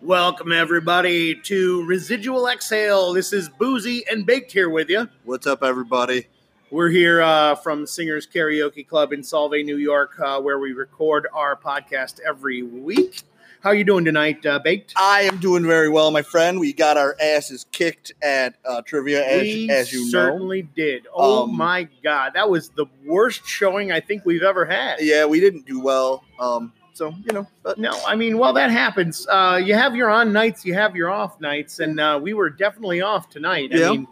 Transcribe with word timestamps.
Welcome, 0.00 0.52
everybody, 0.52 1.34
to 1.34 1.84
Residual 1.84 2.46
Exhale. 2.48 3.12
This 3.12 3.32
is 3.32 3.48
Boozy 3.48 4.04
and 4.10 4.24
Baked 4.24 4.52
here 4.52 4.70
with 4.70 4.88
you. 4.88 5.08
What's 5.24 5.46
up, 5.46 5.64
everybody? 5.64 6.28
We're 6.70 6.90
here 6.90 7.20
uh, 7.20 7.56
from 7.56 7.84
Singers 7.86 8.26
Karaoke 8.26 8.86
Club 8.86 9.12
in 9.12 9.22
Solvay, 9.22 9.64
New 9.64 9.76
York, 9.76 10.12
uh, 10.20 10.40
where 10.40 10.58
we 10.60 10.72
record 10.72 11.26
our 11.34 11.56
podcast 11.56 12.20
every 12.26 12.62
week. 12.62 13.22
How 13.60 13.70
are 13.70 13.74
you 13.74 13.82
doing 13.82 14.04
tonight, 14.04 14.46
uh, 14.46 14.60
Baked? 14.60 14.92
I 14.96 15.22
am 15.22 15.38
doing 15.38 15.66
very 15.66 15.88
well, 15.88 16.12
my 16.12 16.22
friend. 16.22 16.60
We 16.60 16.72
got 16.72 16.96
our 16.96 17.16
asses 17.20 17.66
kicked 17.72 18.12
at 18.22 18.54
uh, 18.64 18.82
trivia, 18.82 19.26
as, 19.26 19.42
we 19.42 19.68
as 19.68 19.92
you 19.92 20.04
know. 20.04 20.10
certainly 20.10 20.62
did. 20.62 21.08
Oh 21.12 21.42
Um, 21.42 21.56
my 21.56 21.88
God, 22.04 22.34
that 22.34 22.48
was 22.48 22.68
the 22.70 22.86
worst 23.04 23.44
showing 23.46 23.90
I 23.90 23.98
think 23.98 24.24
we've 24.24 24.44
ever 24.44 24.64
had. 24.64 24.98
Yeah, 25.00 25.24
we 25.24 25.40
didn't 25.40 25.66
do 25.66 25.80
well. 25.80 26.22
Um, 26.38 26.72
so 26.98 27.14
you 27.24 27.32
know, 27.32 27.46
but 27.62 27.78
No, 27.78 27.98
I 28.06 28.16
mean, 28.16 28.38
well, 28.38 28.52
that 28.54 28.70
happens. 28.70 29.26
Uh, 29.28 29.60
you 29.64 29.74
have 29.74 29.94
your 29.96 30.10
on 30.10 30.32
nights, 30.32 30.64
you 30.64 30.74
have 30.74 30.94
your 30.96 31.10
off 31.10 31.40
nights, 31.40 31.78
and 31.78 31.98
uh, 32.00 32.18
we 32.20 32.34
were 32.34 32.50
definitely 32.50 33.00
off 33.00 33.30
tonight. 33.30 33.70
Yeah. 33.72 33.88
I 33.88 33.90
mean, 33.92 34.06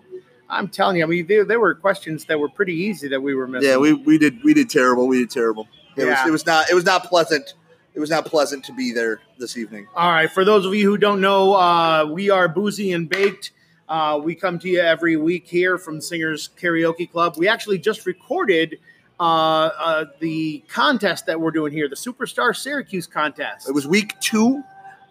I'm 0.49 0.69
telling 0.69 0.97
you, 0.99 1.03
I 1.03 1.07
mean, 1.07 1.27
there, 1.27 1.45
there 1.45 1.59
were 1.59 1.75
questions 1.75 2.25
that 2.27 2.39
were 2.39 2.49
pretty 2.49 2.75
easy 2.75 3.09
that 3.09 3.21
we 3.21 3.35
were 3.35 3.49
missing. 3.49 3.69
yeah, 3.69 3.77
we, 3.77 3.93
we 3.93 4.17
did 4.17 4.43
we 4.45 4.55
did 4.55 4.71
terrible. 4.71 5.09
We 5.09 5.19
did 5.19 5.31
terrible. 5.31 5.67
It 5.97 6.05
Yeah. 6.07 6.11
was 6.23 6.29
it 6.29 6.31
was 6.31 6.47
not 6.47 6.71
it 6.71 6.75
was 6.75 6.85
not 6.85 7.05
pleasant. 7.05 7.55
It 7.95 8.01
was 8.01 8.11
not 8.11 8.27
pleasant 8.27 8.63
to 8.67 8.73
be 8.75 8.93
there 8.93 9.21
this 9.39 9.57
evening. 9.57 9.89
All 9.97 10.11
right, 10.11 10.31
for 10.31 10.45
those 10.45 10.65
of 10.67 10.75
you 10.75 10.89
who 10.89 10.97
don't 10.99 11.21
know, 11.21 11.55
uh, 11.55 12.07
we 12.09 12.31
are 12.31 12.47
Boozy 12.49 12.93
and 12.93 13.09
Baked. 13.09 13.53
Uh, 13.89 14.21
we 14.23 14.35
come 14.35 14.59
to 14.59 14.69
you 14.69 14.81
every 14.81 15.17
week 15.17 15.47
here 15.49 15.79
from 15.79 16.01
Singers 16.01 16.51
Karaoke 16.61 17.11
Club. 17.11 17.37
We 17.39 17.49
actually 17.49 17.79
just 17.79 18.05
recorded 18.05 18.79
the 19.19 20.65
contest 20.69 21.27
that 21.27 21.41
we're 21.41 21.51
doing 21.51 21.73
here, 21.73 21.89
the 21.89 21.97
Superstar 21.97 22.55
Syracuse 22.55 23.07
contest. 23.07 23.69
It 23.69 23.73
was 23.73 23.87
week 23.87 24.19
two. 24.21 24.63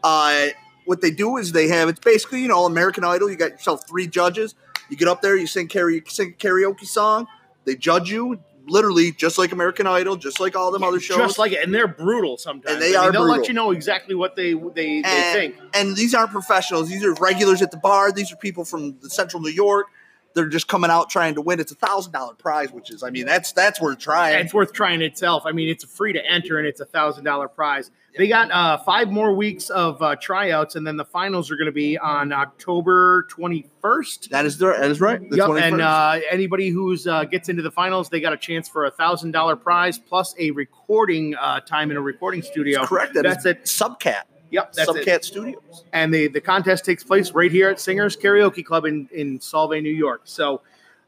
Uh, 0.03 0.47
what 0.85 1.01
they 1.01 1.11
do 1.11 1.37
is 1.37 1.51
they 1.51 1.67
have 1.69 1.89
it's 1.89 1.99
basically 1.99 2.41
you 2.41 2.47
know 2.47 2.65
American 2.65 3.03
Idol. 3.03 3.29
You 3.29 3.35
got 3.35 3.51
yourself 3.51 3.87
three 3.87 4.07
judges. 4.07 4.55
You 4.89 4.97
get 4.97 5.07
up 5.07 5.21
there, 5.21 5.35
you 5.35 5.47
sing 5.47 5.67
karaoke, 5.67 6.09
sing 6.09 6.35
karaoke 6.37 6.85
song. 6.85 7.27
They 7.65 7.75
judge 7.75 8.11
you 8.11 8.39
literally 8.67 9.11
just 9.11 9.37
like 9.37 9.51
American 9.51 9.87
Idol, 9.87 10.15
just 10.15 10.39
like 10.39 10.55
all 10.55 10.71
them 10.71 10.83
other 10.83 10.99
shows. 10.99 11.17
Just 11.17 11.39
like 11.39 11.51
it, 11.51 11.63
and 11.63 11.73
they're 11.73 11.87
brutal 11.87 12.37
sometimes. 12.37 12.73
And 12.73 12.81
they 12.81 12.95
I 12.95 13.01
mean, 13.01 13.09
are 13.09 13.11
They'll 13.11 13.27
let 13.27 13.47
you 13.47 13.53
know 13.53 13.71
exactly 13.71 14.15
what 14.15 14.35
they 14.35 14.53
they, 14.53 15.01
they 15.01 15.31
think. 15.33 15.55
and 15.73 15.95
these 15.95 16.13
aren't 16.13 16.31
professionals. 16.31 16.89
These 16.89 17.03
are 17.03 17.13
regulars 17.15 17.61
at 17.61 17.71
the 17.71 17.77
bar. 17.77 18.11
These 18.11 18.31
are 18.31 18.35
people 18.35 18.65
from 18.65 18.97
the 18.99 19.09
Central 19.09 19.41
New 19.41 19.49
York. 19.49 19.87
They're 20.35 20.47
just 20.47 20.67
coming 20.67 20.91
out 20.91 21.09
trying 21.09 21.35
to 21.35 21.41
win. 21.41 21.59
It's 21.59 21.71
a 21.71 21.75
thousand 21.75 22.11
dollar 22.11 22.33
prize, 22.35 22.71
which 22.71 22.91
is, 22.91 23.01
I 23.03 23.09
mean, 23.09 23.25
that's 23.25 23.53
that's 23.53 23.81
worth 23.81 23.99
trying. 23.99 24.37
It's 24.43 24.53
worth 24.53 24.73
trying 24.73 25.01
itself. 25.01 25.43
I 25.45 25.51
mean, 25.53 25.69
it's 25.69 25.83
free 25.85 26.13
to 26.13 26.23
enter, 26.23 26.59
and 26.59 26.67
it's 26.67 26.81
a 26.81 26.85
thousand 26.85 27.23
dollar 27.23 27.47
prize. 27.47 27.89
They 28.17 28.27
got 28.29 28.49
uh, 28.49 28.77
five 28.77 29.09
more 29.09 29.33
weeks 29.33 29.69
of 29.69 30.01
uh, 30.01 30.15
tryouts, 30.15 30.75
and 30.75 30.87
then 30.87 30.95
the 30.95 31.03
finals 31.03 31.51
are 31.51 31.57
going 31.57 31.65
to 31.65 31.73
be 31.73 31.97
on 31.97 32.31
October 32.31 33.27
twenty 33.29 33.67
first. 33.81 34.29
That 34.29 34.45
is 34.45 34.57
the, 34.57 34.67
that 34.67 34.89
is 34.89 35.01
right. 35.01 35.19
The 35.29 35.37
Yep, 35.37 35.47
21st. 35.47 35.61
and 35.61 35.81
uh, 35.81 36.19
anybody 36.31 36.69
who's 36.69 37.07
uh, 37.07 37.25
gets 37.25 37.49
into 37.49 37.61
the 37.61 37.71
finals, 37.71 38.09
they 38.09 38.21
got 38.21 38.31
a 38.33 38.37
chance 38.37 38.69
for 38.69 38.85
a 38.85 38.91
thousand 38.91 39.31
dollar 39.31 39.55
prize 39.55 39.97
plus 39.99 40.33
a 40.39 40.51
recording 40.51 41.35
uh, 41.35 41.59
time 41.61 41.91
in 41.91 41.97
a 41.97 42.01
recording 42.01 42.41
studio. 42.41 42.85
correct. 42.85 43.13
That 43.15 43.23
that's 43.23 43.45
is 43.45 43.51
it. 43.51 43.63
Subcat. 43.65 44.23
Yep, 44.51 44.73
that's 44.73 44.89
Subcat 44.89 45.07
it. 45.07 45.25
Studios. 45.25 45.83
And 45.93 46.13
the 46.13 46.27
the 46.27 46.41
contest 46.41 46.85
takes 46.85 47.03
place 47.03 47.31
right 47.31 47.51
here 47.51 47.69
at 47.69 47.79
Singers 47.79 48.15
Karaoke 48.15 48.63
Club 48.63 48.85
in 48.85 49.09
in 49.13 49.39
Solvay, 49.39 49.81
New 49.81 49.89
York. 49.93 50.21
So, 50.25 50.61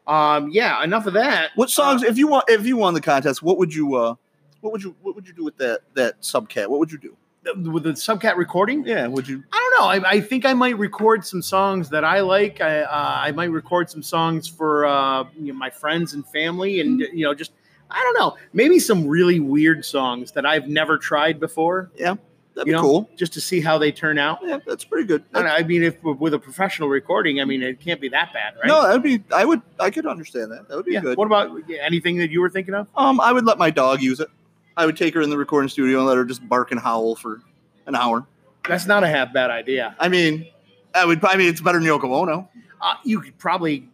um, 0.07 0.49
yeah, 0.49 0.83
enough 0.83 1.05
of 1.05 1.13
that. 1.13 1.51
What 1.55 1.69
songs? 1.69 2.03
if 2.03 2.17
you 2.17 2.27
want, 2.27 2.45
if 2.47 2.65
you 2.65 2.77
won 2.77 2.93
the 2.93 3.01
contest, 3.01 3.41
what 3.43 3.57
would 3.57 3.73
you? 3.73 3.95
uh 3.95 4.15
What 4.61 4.73
would 4.73 4.83
you? 4.83 4.95
What 5.01 5.15
would 5.15 5.27
you 5.27 5.33
do 5.33 5.43
with 5.43 5.57
that 5.57 5.81
that 5.93 6.21
Subcat? 6.21 6.67
What 6.67 6.79
would 6.79 6.91
you 6.91 6.97
do? 6.97 7.15
Uh, 7.47 7.71
with 7.71 7.83
the 7.83 7.91
subcat 7.91 8.35
recording? 8.35 8.83
Yeah. 8.85 9.07
Would 9.07 9.27
you? 9.27 9.43
I 9.53 9.69
don't 9.77 9.81
know. 9.81 10.07
I, 10.07 10.11
I 10.15 10.21
think 10.21 10.45
I 10.45 10.53
might 10.53 10.77
record 10.77 11.25
some 11.25 11.41
songs 11.41 11.89
that 11.89 12.03
I 12.03 12.19
like. 12.21 12.59
I, 12.59 12.81
uh, 12.81 13.17
I 13.21 13.31
might 13.31 13.51
record 13.51 13.89
some 13.89 14.03
songs 14.03 14.47
for 14.47 14.85
uh, 14.85 15.23
you 15.39 15.53
know, 15.53 15.59
my 15.59 15.69
friends 15.69 16.13
and 16.13 16.25
family, 16.27 16.81
and 16.81 16.99
you 16.99 17.23
know, 17.23 17.33
just 17.33 17.53
I 17.89 18.01
don't 18.01 18.19
know, 18.19 18.35
maybe 18.51 18.79
some 18.79 19.07
really 19.07 19.39
weird 19.39 19.85
songs 19.85 20.31
that 20.33 20.45
I've 20.45 20.67
never 20.67 20.97
tried 20.97 21.39
before, 21.39 21.89
Yeah. 21.95 22.15
That'd 22.57 22.67
You 22.67 22.73
be 22.73 22.77
know? 22.77 22.81
cool. 22.81 23.09
just 23.15 23.33
to 23.33 23.41
see 23.41 23.61
how 23.61 23.77
they 23.77 23.91
turn 23.91 24.17
out. 24.17 24.39
Yeah, 24.43 24.57
that's 24.65 24.83
pretty 24.83 25.05
good. 25.07 25.23
I, 25.33 25.41
don't 25.43 25.47
I 25.51 25.61
mean, 25.61 25.83
if 25.83 26.01
with 26.03 26.33
a 26.33 26.39
professional 26.39 26.89
recording, 26.89 27.39
I 27.39 27.45
mean, 27.45 27.61
it 27.61 27.79
can't 27.79 28.01
be 28.01 28.09
that 28.09 28.33
bad, 28.33 28.55
right? 28.55 28.65
No, 28.67 28.81
that'd 28.81 29.03
be. 29.03 29.23
I 29.31 29.45
would. 29.45 29.61
I 29.79 29.91
could 29.91 30.07
understand 30.07 30.51
that. 30.51 30.67
That 30.67 30.75
would 30.75 30.85
be 30.85 30.93
Yeah. 30.93 31.01
good. 31.01 31.17
What 31.19 31.27
about 31.27 31.51
anything 31.79 32.17
that 32.17 32.31
you 32.31 32.41
were 32.41 32.49
thinking 32.49 32.73
of? 32.73 32.87
Um, 32.97 33.21
I 33.21 33.31
would 33.31 33.45
let 33.45 33.59
my 33.59 33.69
dog 33.69 34.01
use 34.01 34.19
it. 34.19 34.29
I 34.75 34.87
would 34.87 34.97
take 34.97 35.13
her 35.13 35.21
in 35.21 35.29
the 35.29 35.37
recording 35.37 35.69
studio 35.69 35.99
and 35.99 36.07
let 36.07 36.17
her 36.17 36.25
just 36.25 36.47
bark 36.49 36.71
and 36.71 36.79
howl 36.79 37.15
for 37.15 37.41
an 37.85 37.95
hour. 37.95 38.25
That's 38.67 38.87
not 38.87 39.03
a 39.03 39.07
half 39.07 39.31
bad 39.33 39.51
idea. 39.51 39.95
I 39.99 40.07
mean, 40.09 40.47
I 40.95 41.05
would. 41.05 41.23
I 41.23 41.37
mean, 41.37 41.49
it's 41.49 41.61
better 41.61 41.79
than 41.79 41.87
Yoko 41.87 42.05
Ono. 42.05 42.49
Uh, 42.81 42.93
you 43.03 43.21
could 43.21 43.37
probably 43.37 43.87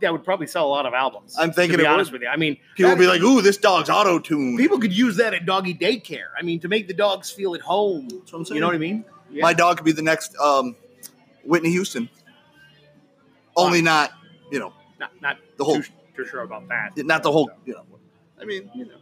that 0.00 0.12
would 0.12 0.24
probably 0.24 0.46
sell 0.46 0.66
a 0.66 0.68
lot 0.68 0.86
of 0.86 0.94
albums. 0.94 1.36
I'm 1.38 1.52
thinking 1.52 1.72
to 1.72 1.78
be 1.78 1.84
it 1.84 1.88
would. 1.88 1.94
honest 1.94 2.12
with 2.12 2.22
you. 2.22 2.28
I 2.28 2.36
mean, 2.36 2.56
People 2.76 2.90
would 2.92 2.98
be 2.98 3.06
like, 3.06 3.20
"Ooh, 3.20 3.40
this 3.42 3.56
dog's 3.56 3.90
auto 3.90 4.18
tuned." 4.18 4.58
People 4.58 4.78
could 4.78 4.92
use 4.96 5.16
that 5.16 5.34
at 5.34 5.46
doggy 5.46 5.74
daycare. 5.74 6.28
I 6.38 6.42
mean, 6.42 6.60
to 6.60 6.68
make 6.68 6.88
the 6.88 6.94
dogs 6.94 7.30
feel 7.30 7.54
at 7.54 7.60
home. 7.60 8.08
That's 8.08 8.32
what 8.32 8.38
I'm 8.40 8.44
saying. 8.44 8.56
You 8.56 8.60
know 8.60 8.66
what 8.68 8.76
I 8.76 8.78
mean? 8.78 9.04
Yeah. 9.30 9.42
My 9.42 9.52
dog 9.52 9.76
could 9.78 9.84
be 9.84 9.92
the 9.92 10.02
next 10.02 10.36
um, 10.38 10.76
Whitney 11.44 11.70
Houston. 11.70 12.08
Only 13.56 13.82
not, 13.82 14.12
you 14.52 14.58
know, 14.58 14.72
not 15.00 15.10
not 15.20 15.36
the 15.56 15.64
whole, 15.64 15.82
too, 15.82 15.90
too 16.16 16.26
sure 16.26 16.40
about 16.42 16.68
that. 16.68 16.96
not 17.04 17.22
the 17.22 17.32
whole, 17.32 17.50
you 17.64 17.74
know. 17.74 17.84
I 18.40 18.44
mean, 18.44 18.70
you 18.74 18.86
know. 18.86 18.92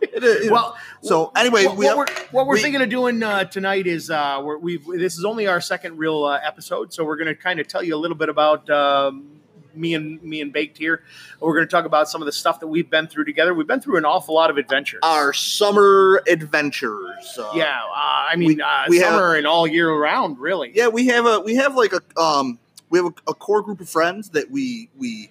It 0.00 0.22
is, 0.22 0.44
you 0.44 0.50
know. 0.50 0.52
Well, 0.52 0.76
so 1.02 1.32
anyway, 1.34 1.66
what, 1.66 1.76
we 1.76 1.86
what 1.86 2.08
have, 2.08 2.18
we're 2.18 2.26
what 2.30 2.46
we're 2.46 2.54
we- 2.54 2.62
thinking 2.62 2.80
of 2.82 2.88
doing 2.88 3.20
uh, 3.24 3.44
tonight 3.44 3.88
is 3.88 4.08
uh, 4.10 4.40
we're, 4.44 4.56
we've 4.58 4.86
this 4.86 5.18
is 5.18 5.24
only 5.24 5.48
our 5.48 5.60
second 5.60 5.98
real 5.98 6.24
uh, 6.24 6.38
episode, 6.44 6.94
so 6.94 7.04
we're 7.04 7.16
going 7.16 7.26
to 7.26 7.34
kind 7.34 7.58
of 7.58 7.66
tell 7.66 7.82
you 7.82 7.96
a 7.96 7.98
little 7.98 8.16
bit 8.16 8.28
about 8.28 8.70
um, 8.70 9.35
me 9.76 9.94
and 9.94 10.22
me 10.22 10.40
and 10.40 10.52
Baked 10.52 10.78
here. 10.78 11.02
We're 11.40 11.54
going 11.54 11.66
to 11.66 11.70
talk 11.70 11.84
about 11.84 12.08
some 12.08 12.22
of 12.22 12.26
the 12.26 12.32
stuff 12.32 12.60
that 12.60 12.66
we've 12.66 12.88
been 12.90 13.06
through 13.06 13.24
together. 13.26 13.54
We've 13.54 13.66
been 13.66 13.80
through 13.80 13.98
an 13.98 14.04
awful 14.04 14.34
lot 14.34 14.50
of 14.50 14.56
adventures. 14.56 15.00
our 15.02 15.32
summer 15.32 16.22
adventures. 16.28 17.38
Uh, 17.38 17.50
yeah, 17.54 17.80
uh, 17.84 17.94
I 18.30 18.34
mean, 18.36 18.48
we- 18.56 18.60
uh, 18.62 18.84
we 18.88 18.98
have- 18.98 19.10
summer 19.12 19.34
and 19.34 19.46
all 19.46 19.66
year 19.66 19.92
round, 19.92 20.38
really. 20.38 20.72
yeah. 20.74 20.88
We 20.88 21.06
have 21.08 21.26
a 21.26 21.40
we 21.40 21.54
have 21.56 21.74
like 21.76 21.92
a 21.92 22.20
um 22.20 22.58
we 22.90 22.98
have 22.98 23.06
a, 23.06 23.30
a 23.30 23.34
core 23.34 23.62
group 23.62 23.80
of 23.80 23.88
friends 23.88 24.30
that 24.30 24.50
we 24.50 24.88
we 24.96 25.30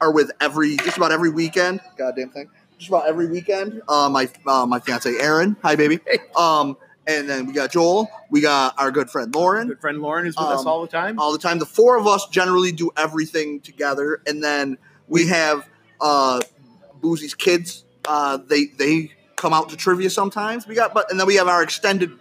are 0.00 0.12
with 0.12 0.30
every 0.40 0.76
just 0.76 0.96
about 0.96 1.12
every 1.12 1.30
weekend. 1.30 1.80
Goddamn 1.96 2.30
thing. 2.30 2.48
Just 2.78 2.90
about 2.90 3.06
every 3.08 3.26
weekend. 3.26 3.80
Uh, 3.88 4.08
my 4.10 4.28
uh, 4.46 4.66
my 4.66 4.78
fiance 4.78 5.10
Aaron. 5.18 5.56
Hi, 5.62 5.74
baby. 5.76 5.98
Um, 6.36 6.76
and 7.06 7.28
then 7.28 7.46
we 7.46 7.52
got 7.52 7.70
Joel. 7.70 8.10
We 8.30 8.40
got 8.40 8.74
our 8.78 8.90
good 8.90 9.10
friend 9.10 9.34
Lauren. 9.34 9.68
Good 9.68 9.80
friend 9.80 10.00
Lauren 10.00 10.26
is 10.26 10.36
with 10.36 10.46
us 10.46 10.60
Um, 10.60 10.66
all 10.68 10.82
the 10.82 10.88
time. 10.88 11.18
all 11.18 11.32
the 11.32 11.38
time. 11.38 11.58
The 11.58 11.66
four 11.66 11.96
of 11.98 12.06
us 12.06 12.26
generally 12.28 12.72
do 12.72 12.90
everything 12.96 13.60
together, 13.60 14.20
and 14.26 14.42
then 14.42 14.78
we 15.08 15.26
have 15.28 15.68
uh, 16.00 16.40
Boozy's 17.00 17.34
kids. 17.34 17.84
Uh, 18.06 18.38
they 18.38 18.66
they 18.66 19.12
come 19.36 19.52
out 19.52 19.68
to 19.70 19.76
trivia 19.76 20.10
sometimes. 20.10 20.66
We 20.66 20.74
got, 20.74 20.94
but 20.94 21.10
and 21.10 21.18
then 21.20 21.26
we 21.26 21.36
have 21.36 21.48
our 21.48 21.62
extended 21.62 22.12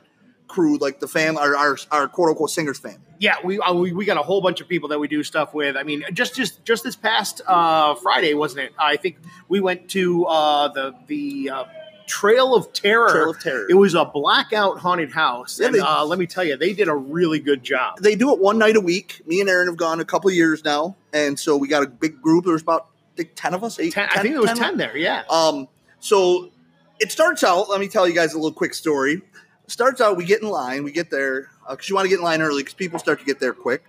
crew, 0.47 0.77
like 0.77 0.99
the 0.99 1.07
fam, 1.07 1.37
our 1.37 1.55
our, 1.55 1.77
our 1.91 2.07
quote 2.07 2.29
unquote 2.29 2.51
singers 2.51 2.79
family. 2.79 2.99
Yeah, 3.17 3.35
we, 3.45 3.59
uh, 3.59 3.73
we 3.73 3.93
we 3.93 4.03
got 4.03 4.17
a 4.17 4.21
whole 4.21 4.41
bunch 4.41 4.59
of 4.59 4.67
people 4.67 4.89
that 4.89 4.99
we 4.99 5.07
do 5.07 5.23
stuff 5.23 5.53
with. 5.53 5.77
I 5.77 5.83
mean, 5.83 6.03
just 6.13 6.35
just 6.35 6.63
just 6.65 6.83
this 6.83 6.95
past 6.97 7.41
uh, 7.47 7.95
Friday, 7.95 8.33
wasn't 8.33 8.65
it? 8.65 8.73
I 8.77 8.97
think 8.97 9.17
we 9.47 9.61
went 9.61 9.89
to 9.91 10.25
uh, 10.25 10.67
the 10.67 10.93
the 11.07 11.49
uh, 11.49 11.63
Trail 12.07 12.53
of 12.55 12.71
Terror. 12.73 13.09
Trail 13.09 13.29
of 13.31 13.39
Terror. 13.39 13.67
It 13.69 13.73
was 13.73 13.95
a 13.95 14.05
blackout 14.05 14.79
haunted 14.79 15.11
house, 15.11 15.59
Yeah, 15.59 15.67
and 15.67 15.75
they- 15.75 15.79
uh, 15.79 16.05
let 16.05 16.19
me 16.19 16.27
tell 16.27 16.43
you, 16.43 16.55
they 16.57 16.73
did 16.73 16.87
a 16.87 16.95
really 16.95 17.39
good 17.39 17.63
job. 17.63 17.99
They 18.01 18.15
do 18.15 18.31
it 18.33 18.39
one 18.39 18.57
night 18.57 18.75
a 18.75 18.81
week. 18.81 19.21
Me 19.25 19.39
and 19.41 19.49
Aaron 19.49 19.67
have 19.67 19.77
gone 19.77 19.99
a 19.99 20.05
couple 20.05 20.29
years 20.31 20.63
now, 20.63 20.95
and 21.13 21.39
so 21.39 21.57
we 21.57 21.67
got 21.67 21.83
a 21.83 21.87
big 21.87 22.21
group. 22.21 22.45
There's 22.45 22.61
about 22.61 22.87
ten 23.35 23.53
of 23.53 23.63
us. 23.63 23.79
Eight, 23.79 23.93
Ten, 23.93 24.07
I 24.13 24.21
think 24.21 24.33
there 24.35 24.41
was 24.41 24.51
ten 24.57 24.77
there. 24.77 24.95
Yeah, 24.95 25.23
Um, 25.29 25.67
so 25.99 26.51
it 26.99 27.11
starts 27.11 27.43
out. 27.43 27.69
Let 27.69 27.79
me 27.79 27.87
tell 27.87 28.07
you 28.07 28.13
guys 28.13 28.33
a 28.33 28.37
little 28.37 28.51
quick 28.53 28.73
story. 28.73 29.21
Starts 29.67 29.99
out. 30.01 30.15
We 30.17 30.25
get 30.25 30.41
in 30.41 30.49
line. 30.49 30.83
We 30.83 30.91
get 30.91 31.09
there 31.09 31.49
because 31.69 31.89
you 31.89 31.95
want 31.95 32.05
to 32.05 32.09
get 32.09 32.19
in 32.19 32.23
line 32.23 32.41
early 32.41 32.61
because 32.61 32.75
people 32.75 32.99
start 32.99 33.19
to 33.19 33.25
get 33.25 33.39
there 33.39 33.53
quick. 33.53 33.83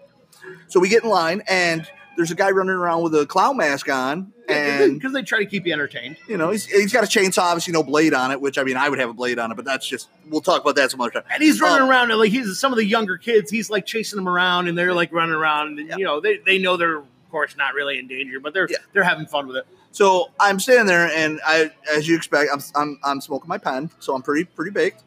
So 0.69 0.81
we 0.81 0.89
get 0.89 1.03
in 1.05 1.11
line, 1.11 1.43
and 1.49 1.87
there's 2.17 2.31
a 2.31 2.35
guy 2.35 2.51
running 2.51 2.75
around 2.75 3.03
with 3.03 3.15
a 3.15 3.27
clown 3.27 3.57
mask 3.57 3.89
on, 3.89 4.33
and 4.49 4.95
because 4.95 5.13
they 5.13 5.23
try 5.23 5.39
to 5.39 5.47
keep 5.47 5.67
you 5.67 5.73
entertained. 5.73 6.17
you 6.29 6.37
know 6.37 6.51
he's, 6.51 6.67
he's 6.67 6.93
got 6.93 7.05
a 7.05 7.07
chainsaw, 7.07 7.43
obviously 7.43 7.73
no 7.73 7.83
blade 7.83 8.15
on 8.15 8.31
it. 8.31 8.41
Which 8.41 8.59
I 8.59 8.63
mean, 8.65 8.77
I 8.77 8.89
would 8.89 8.99
have 8.99 9.11
a 9.11 9.15
blade 9.15 9.39
on 9.39 9.51
it, 9.53 9.55
but 9.55 9.65
that's 9.65 9.87
just 9.87 10.09
we'll 10.29 10.41
talk 10.41 10.63
about 10.63 10.77
that 10.77 10.91
some 10.91 11.01
other 11.01 11.11
time. 11.11 11.25
And 11.33 11.43
he's 11.43 11.61
running 11.61 11.83
Um, 11.85 11.91
around, 11.91 12.11
and 12.11 12.19
like 12.19 12.31
he's 12.33 12.59
some 12.59 12.73
of 12.73 12.77
the 12.77 12.85
younger 12.85 13.17
kids. 13.19 13.51
He's 13.51 13.71
like 13.71 13.87
chasing 13.87 14.17
them 14.17 14.29
around, 14.29 14.69
and 14.69 14.77
they're 14.77 14.95
like 14.95 15.13
running 15.13 15.35
around. 15.35 15.79
And, 15.79 15.89
Yeah. 15.89 15.97
You 15.97 16.05
know, 16.05 16.21
they, 16.21 16.39
they 16.39 16.59
know 16.59 16.77
they're 16.77 16.99
of 16.99 17.05
course 17.31 17.57
not 17.57 17.75
really 17.75 17.99
in 17.99 18.07
danger, 18.07 18.41
but 18.41 18.55
they're 18.55 18.69
Yeah. 18.71 18.79
they're 18.93 19.05
having 19.05 19.27
fun 19.27 19.47
with 19.47 19.57
it. 19.57 19.67
So 19.93 20.31
I'm 20.39 20.61
standing 20.61 20.87
there, 20.87 21.11
and 21.11 21.41
I, 21.47 21.71
as 21.91 22.07
you 22.07 22.17
expect, 22.17 22.51
I'm, 22.53 22.61
I'm, 22.75 22.99
I'm 23.03 23.21
smoking 23.21 23.49
my 23.49 23.59
pen, 23.59 23.91
so 23.99 24.15
I'm 24.15 24.23
pretty 24.23 24.45
pretty 24.45 24.71
baked. 24.71 25.03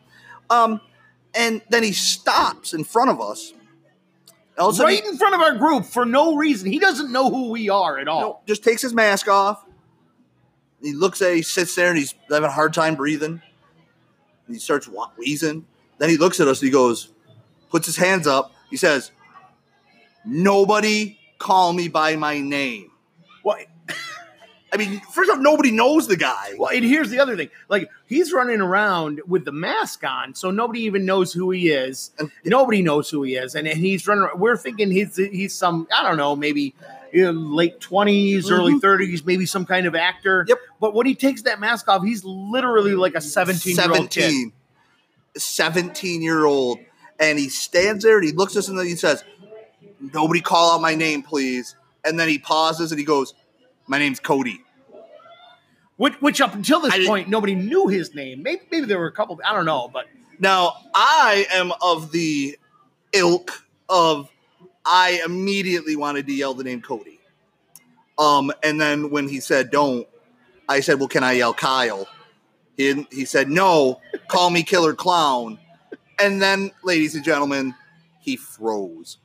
Um, 0.50 0.82
and 1.36 1.62
then 1.70 1.84
he 1.84 1.92
stops 1.92 2.74
in 2.74 2.84
front 2.84 3.12
of 3.12 3.22
us. 3.22 3.54
All 4.60 4.70
of 4.70 4.76
a 4.76 4.78
sudden, 4.78 4.94
right 4.94 5.06
in 5.06 5.18
front 5.18 5.36
of 5.36 5.42
our 5.42 5.56
group 5.56 5.86
for 5.86 6.06
no 6.06 6.36
reason. 6.36 6.72
He 6.72 6.80
doesn't 6.80 7.12
know 7.12 7.30
who 7.30 7.50
we 7.50 7.70
are 7.70 7.98
at 7.98 8.08
all. 8.08 8.22
No, 8.22 8.40
just 8.46 8.64
takes 8.64 8.82
his 8.82 8.94
mask 8.94 9.28
off. 9.28 9.66
He 10.82 10.94
looks 10.94 11.22
at, 11.22 11.34
he 11.34 11.42
sits 11.42 11.76
there, 11.76 11.90
and 11.90 11.98
he's 11.98 12.14
having 12.30 12.48
a 12.48 12.52
hard 12.52 12.74
time 12.74 12.96
breathing. 12.96 13.42
And 14.48 14.56
he 14.56 14.60
starts 14.60 14.90
wheezing. 15.18 15.66
Then 15.98 16.10
he 16.10 16.18
looks 16.18 16.40
at 16.40 16.48
us, 16.48 16.62
and 16.62 16.68
he 16.68 16.72
goes, 16.72 17.12
puts 17.70 17.86
his 17.86 17.98
hands 17.98 18.28
up. 18.28 18.52
He 18.70 18.78
says, 18.78 19.12
"Nobody 20.26 21.20
call 21.38 21.74
me 21.74 21.88
by 21.88 22.16
my 22.16 22.40
name." 22.40 22.88
I 24.71 24.77
mean, 24.77 25.00
first 25.12 25.31
off, 25.31 25.39
nobody 25.39 25.71
knows 25.71 26.07
the 26.07 26.16
guy. 26.16 26.54
well, 26.57 26.69
and 26.69 26.86
here's 26.86 27.10
the 27.10 27.19
other 27.19 27.36
thing: 27.36 27.50
like 27.69 27.89
he's 28.07 28.31
running 28.31 28.62
around 28.62 29.19
with 29.27 29.44
the 29.45 29.51
mask 29.51 30.04
on, 30.04 30.36
so 30.36 30.51
nobody 30.51 30.81
even 30.81 31.06
knows 31.06 31.33
who 31.33 31.50
he 31.51 31.69
is. 31.69 32.12
Nobody 32.45 32.81
knows 32.81 33.10
who 33.10 33.24
he 33.24 33.36
is, 33.36 33.56
and, 33.56 33.68
and 33.68 33.77
he's 33.80 34.07
running. 34.07 34.25
around- 34.25 34.39
We're 34.39 34.57
thinking 34.57 34.92
he's 34.92 35.16
he's 35.16 35.54
some 35.56 35.88
I 35.95 36.04
don't 36.04 36.18
know, 36.18 36.36
maybe 36.36 36.75
you 37.12 37.24
know, 37.25 37.31
late 37.31 37.80
20s 37.80 38.51
early 38.51 38.74
Mhm. 38.74 38.81
thirties, 38.81 39.25
maybe 39.25 39.48
some 39.48 39.66
kind 39.66 39.88
of 39.88 39.95
actor. 39.95 40.45
Yep. 40.48 40.60
But 40.80 40.94
when 40.94 41.07
he 41.07 41.15
takes 41.15 41.42
that 41.42 41.60
mask 41.60 41.88
off, 41.88 42.04
he's 42.04 42.24
literally 42.24 42.94
like 42.94 43.15
a 43.15 43.22
seventeen 43.22 43.75
year 43.75 43.89
old 43.92 44.10
kid. 44.12 44.22
17, 44.22 44.51
17 45.38 46.22
year 46.22 46.45
old. 46.45 46.80
And 47.19 47.38
he 47.38 47.50
stands 47.50 48.04
there 48.04 48.18
and 48.18 48.25
he 48.25 48.31
looks 48.33 48.56
at 48.56 48.60
us 48.60 48.68
and 48.69 48.80
he 48.81 48.95
says, 48.95 49.24
Nobody 50.13 50.39
call 50.39 50.75
out 50.75 50.81
my 50.81 50.95
name, 50.95 51.24
please. 51.24 51.75
And 52.06 52.18
then 52.19 52.30
he 52.30 52.39
pauses 52.39 52.92
and 52.92 53.00
he 53.00 53.06
goes, 53.06 53.33
My 53.89 53.97
name's 53.97 54.19
Cody. 54.19 54.63
Which, 55.97 56.13
which 56.21 56.39
up 56.39 56.53
until 56.53 56.80
this 56.80 56.94
I 56.94 57.06
point, 57.06 57.27
nobody 57.27 57.56
knew 57.56 57.88
his 57.88 58.15
name. 58.15 58.44
Maybe, 58.44 58.62
maybe 58.71 58.86
there 58.86 59.00
were 59.00 59.07
a 59.07 59.12
couple. 59.12 59.38
I 59.45 59.53
don't 59.53 59.65
know, 59.65 59.89
but 59.91 60.06
Now, 60.39 60.75
I 60.95 61.45
am 61.51 61.74
of 61.81 62.12
the 62.12 62.57
ilk 63.12 63.51
of 63.89 64.31
I 64.86 65.21
immediately 65.25 65.95
wanted 65.95 66.27
to 66.27 66.33
yell 66.33 66.53
the 66.53 66.63
name 66.63 66.81
Cody. 66.81 67.19
Um, 68.18 68.51
and 68.63 68.80
then 68.80 69.09
when 69.09 69.27
he 69.27 69.39
said 69.39 69.71
don't, 69.71 70.07
I 70.69 70.80
said, 70.81 71.00
Well, 71.00 71.09
can 71.09 71.24
I 71.24 71.33
yell 71.33 71.53
Kyle? 71.53 72.07
He 72.77 72.83
didn't, 72.83 73.12
he 73.12 73.25
said, 73.25 73.50
No, 73.50 74.00
call 74.30 74.51
me 74.51 74.62
Killer 74.63 74.94
Clown. 74.94 75.57
And 76.19 76.41
then, 76.41 76.71
ladies 76.83 77.15
and 77.15 77.25
gentlemen, 77.25 77.74
he 78.19 78.38
froze. 78.38 79.18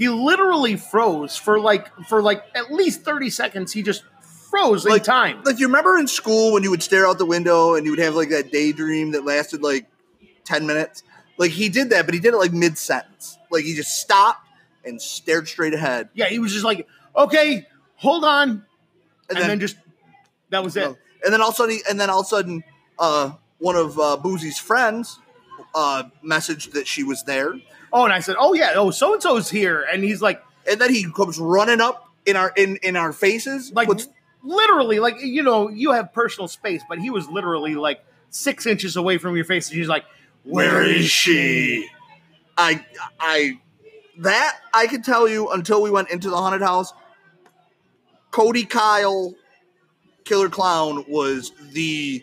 He 0.00 0.08
literally 0.08 0.76
froze 0.76 1.36
for 1.36 1.60
like 1.60 1.94
for 2.08 2.22
like 2.22 2.42
at 2.54 2.72
least 2.72 3.02
thirty 3.02 3.28
seconds. 3.28 3.70
He 3.70 3.82
just 3.82 4.02
froze 4.50 4.86
in 4.86 4.92
Like- 4.92 5.04
time. 5.04 5.42
Like 5.44 5.58
you 5.58 5.66
remember 5.66 5.98
in 5.98 6.06
school 6.08 6.54
when 6.54 6.62
you 6.62 6.70
would 6.70 6.82
stare 6.82 7.06
out 7.06 7.18
the 7.18 7.26
window 7.26 7.74
and 7.74 7.84
you 7.84 7.92
would 7.92 7.98
have 8.00 8.14
like 8.14 8.30
that 8.30 8.50
daydream 8.50 9.10
that 9.12 9.26
lasted 9.26 9.62
like 9.62 9.86
ten 10.46 10.66
minutes. 10.66 11.02
Like 11.36 11.50
he 11.50 11.68
did 11.68 11.90
that, 11.90 12.06
but 12.06 12.14
he 12.14 12.20
did 12.20 12.32
it 12.32 12.38
like 12.38 12.52
mid 12.54 12.78
sentence. 12.78 13.36
Like 13.50 13.64
he 13.64 13.74
just 13.74 14.00
stopped 14.00 14.46
and 14.86 15.00
stared 15.02 15.46
straight 15.46 15.74
ahead, 15.74 16.08
Yeah, 16.14 16.28
he 16.30 16.38
was 16.38 16.52
just 16.52 16.64
like, 16.64 16.88
okay, 17.14 17.66
hold 17.96 18.24
on, 18.24 18.48
and, 18.48 18.62
and, 19.28 19.38
then, 19.38 19.48
then, 19.48 19.60
just 19.60 19.76
that 20.48 20.64
was 20.64 20.74
it. 20.74 20.96
and 21.22 21.32
then 21.34 21.42
all 21.42 21.48
of 21.50 21.54
a 21.54 21.56
sudden, 21.56 21.78
and 21.90 22.00
then 22.00 22.08
all 22.08 22.20
of 22.20 22.24
a 22.26 22.28
sudden, 22.30 22.64
uh, 22.98 23.32
one 23.58 23.76
of 23.76 23.98
uh, 23.98 24.16
Boozy's 24.16 24.58
friends 24.58 25.18
uh, 25.74 26.04
messaged 26.24 26.72
that 26.72 26.86
she 26.86 27.02
was 27.02 27.24
there, 27.24 27.54
Oh, 27.92 28.04
and 28.04 28.12
I 28.12 28.20
said, 28.20 28.36
oh 28.38 28.54
yeah, 28.54 28.72
oh 28.76 28.90
so 28.90 29.14
and 29.14 29.22
so's 29.22 29.50
here, 29.50 29.84
and 29.92 30.04
he's 30.04 30.22
like, 30.22 30.42
and 30.70 30.80
then 30.80 30.94
he 30.94 31.10
comes 31.10 31.38
running 31.38 31.80
up 31.80 32.08
in 32.26 32.36
our 32.36 32.52
in 32.56 32.76
in 32.82 32.96
our 32.96 33.12
faces, 33.12 33.72
like 33.72 33.88
puts- 33.88 34.08
literally, 34.42 35.00
like 35.00 35.20
you 35.20 35.42
know, 35.42 35.68
you 35.68 35.92
have 35.92 36.12
personal 36.12 36.46
space, 36.46 36.82
but 36.88 36.98
he 36.98 37.10
was 37.10 37.28
literally 37.28 37.74
like 37.74 38.04
six 38.30 38.66
inches 38.66 38.96
away 38.96 39.18
from 39.18 39.34
your 39.34 39.44
face, 39.44 39.68
and 39.68 39.78
he's 39.78 39.88
like, 39.88 40.04
Where 40.44 40.82
is 40.82 41.10
she? 41.10 41.88
I 42.56 42.84
I 43.18 43.58
that 44.18 44.58
I 44.72 44.86
can 44.86 45.02
tell 45.02 45.28
you 45.28 45.50
until 45.50 45.82
we 45.82 45.90
went 45.90 46.10
into 46.10 46.30
the 46.30 46.36
haunted 46.36 46.62
house. 46.62 46.92
Cody 48.30 48.64
Kyle, 48.64 49.34
Killer 50.22 50.48
Clown 50.48 51.04
was 51.08 51.50
the 51.72 52.22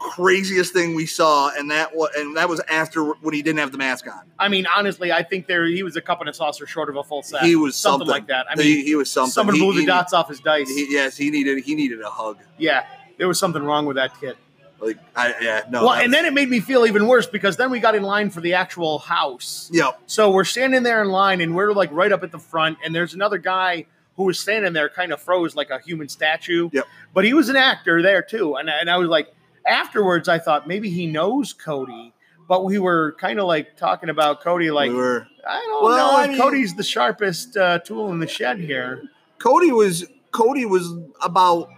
craziest 0.00 0.72
thing 0.72 0.94
we 0.94 1.06
saw, 1.06 1.50
and 1.56 1.70
that 1.70 1.94
was 1.94 2.10
and 2.16 2.36
that 2.36 2.48
was 2.48 2.60
after 2.68 3.04
when 3.04 3.34
he 3.34 3.42
didn't 3.42 3.58
have 3.58 3.72
the 3.72 3.78
mask 3.78 4.06
on. 4.06 4.20
I 4.38 4.48
mean, 4.48 4.66
honestly, 4.74 5.12
I 5.12 5.22
think 5.22 5.46
there 5.46 5.66
he 5.66 5.82
was 5.82 5.96
a 5.96 6.00
cup 6.00 6.20
and 6.20 6.28
a 6.28 6.32
saucer 6.34 6.66
short 6.66 6.88
of 6.88 6.96
a 6.96 7.02
full 7.04 7.22
set. 7.22 7.42
He 7.42 7.56
was 7.56 7.76
something, 7.76 8.06
something. 8.06 8.08
like 8.10 8.26
that. 8.28 8.46
I 8.50 8.54
mean, 8.54 8.84
he 8.84 8.94
was 8.94 9.10
something. 9.10 9.30
someone 9.32 9.54
He- 9.56 9.60
blew 9.62 9.74
the 9.74 9.80
he- 9.80 9.86
dots 9.86 10.12
off 10.12 10.28
his 10.28 10.40
dice. 10.40 10.68
he- 10.68 10.88
yes, 10.90 11.16
he 11.16 11.30
needed 11.30 11.62
he 11.64 11.74
needed 11.74 12.00
a 12.00 12.10
hug. 12.10 12.38
yeah, 12.58 12.84
there 13.18 13.28
was 13.28 13.38
something 13.38 13.62
wrong 13.62 13.86
with 13.86 13.96
that 13.96 14.18
kid. 14.20 14.36
Like 14.78 14.98
I 15.16 15.34
yeah 15.40 15.62
no. 15.70 15.84
well, 15.86 15.94
and 15.94 16.12
then 16.12 16.26
it 16.26 16.34
made 16.34 16.50
me 16.50 16.60
feel 16.60 16.84
even 16.84 17.06
worse 17.06 17.26
because 17.26 17.56
then 17.56 17.70
we 17.70 17.80
got 17.80 17.94
in 17.94 18.02
line 18.02 18.28
for 18.28 18.42
the 18.42 18.52
actual 18.54 18.98
house. 18.98 19.70
yeah 19.72 19.92
So 20.06 20.30
we're 20.30 20.44
standing 20.44 20.82
there 20.82 21.00
in 21.02 21.08
line, 21.08 21.40
and 21.40 21.54
we're 21.54 21.72
like 21.72 21.90
right 21.92 22.12
up 22.12 22.22
at 22.22 22.30
the 22.30 22.38
front, 22.38 22.76
and 22.84 22.94
there's 22.94 23.14
another 23.14 23.38
guy 23.38 23.86
who 24.16 24.24
was 24.24 24.38
standing 24.38 24.72
there, 24.74 24.88
kind 24.90 25.12
of 25.12 25.20
froze 25.20 25.54
like 25.56 25.68
a 25.70 25.78
human 25.78 26.08
statue. 26.08 26.68
Yep. 26.72 26.84
But 27.14 27.24
he 27.24 27.32
was 27.34 27.48
an 27.50 27.56
actor 27.56 28.02
there 28.02 28.20
too, 28.22 28.56
and 28.56 28.68
and 28.68 28.90
I 28.90 28.98
was 28.98 29.08
like, 29.08 29.32
afterwards, 29.66 30.28
I 30.28 30.38
thought 30.38 30.66
maybe 30.68 30.90
he 30.90 31.06
knows 31.06 31.52
Cody, 31.52 32.12
but 32.48 32.64
we 32.64 32.78
were 32.78 33.16
kind 33.18 33.38
of 33.40 33.46
like 33.46 33.76
talking 33.76 34.08
about 34.08 34.40
Cody, 34.42 34.70
like 34.70 34.90
we 34.90 34.96
were 34.96 35.26
I 35.48 35.60
don't 35.60 35.84
Well, 35.84 36.12
know 36.12 36.18
I 36.18 36.26
mean- 36.28 36.38
Cody's 36.38 36.74
the 36.74 36.82
sharpest 36.84 37.56
uh, 37.56 37.78
tool 37.80 38.10
in 38.12 38.18
the 38.20 38.26
shed 38.28 38.58
here. 38.60 39.02
Cody 39.38 39.72
was 39.72 40.06
Cody 40.32 40.64
was 40.66 40.92
about 41.22 41.68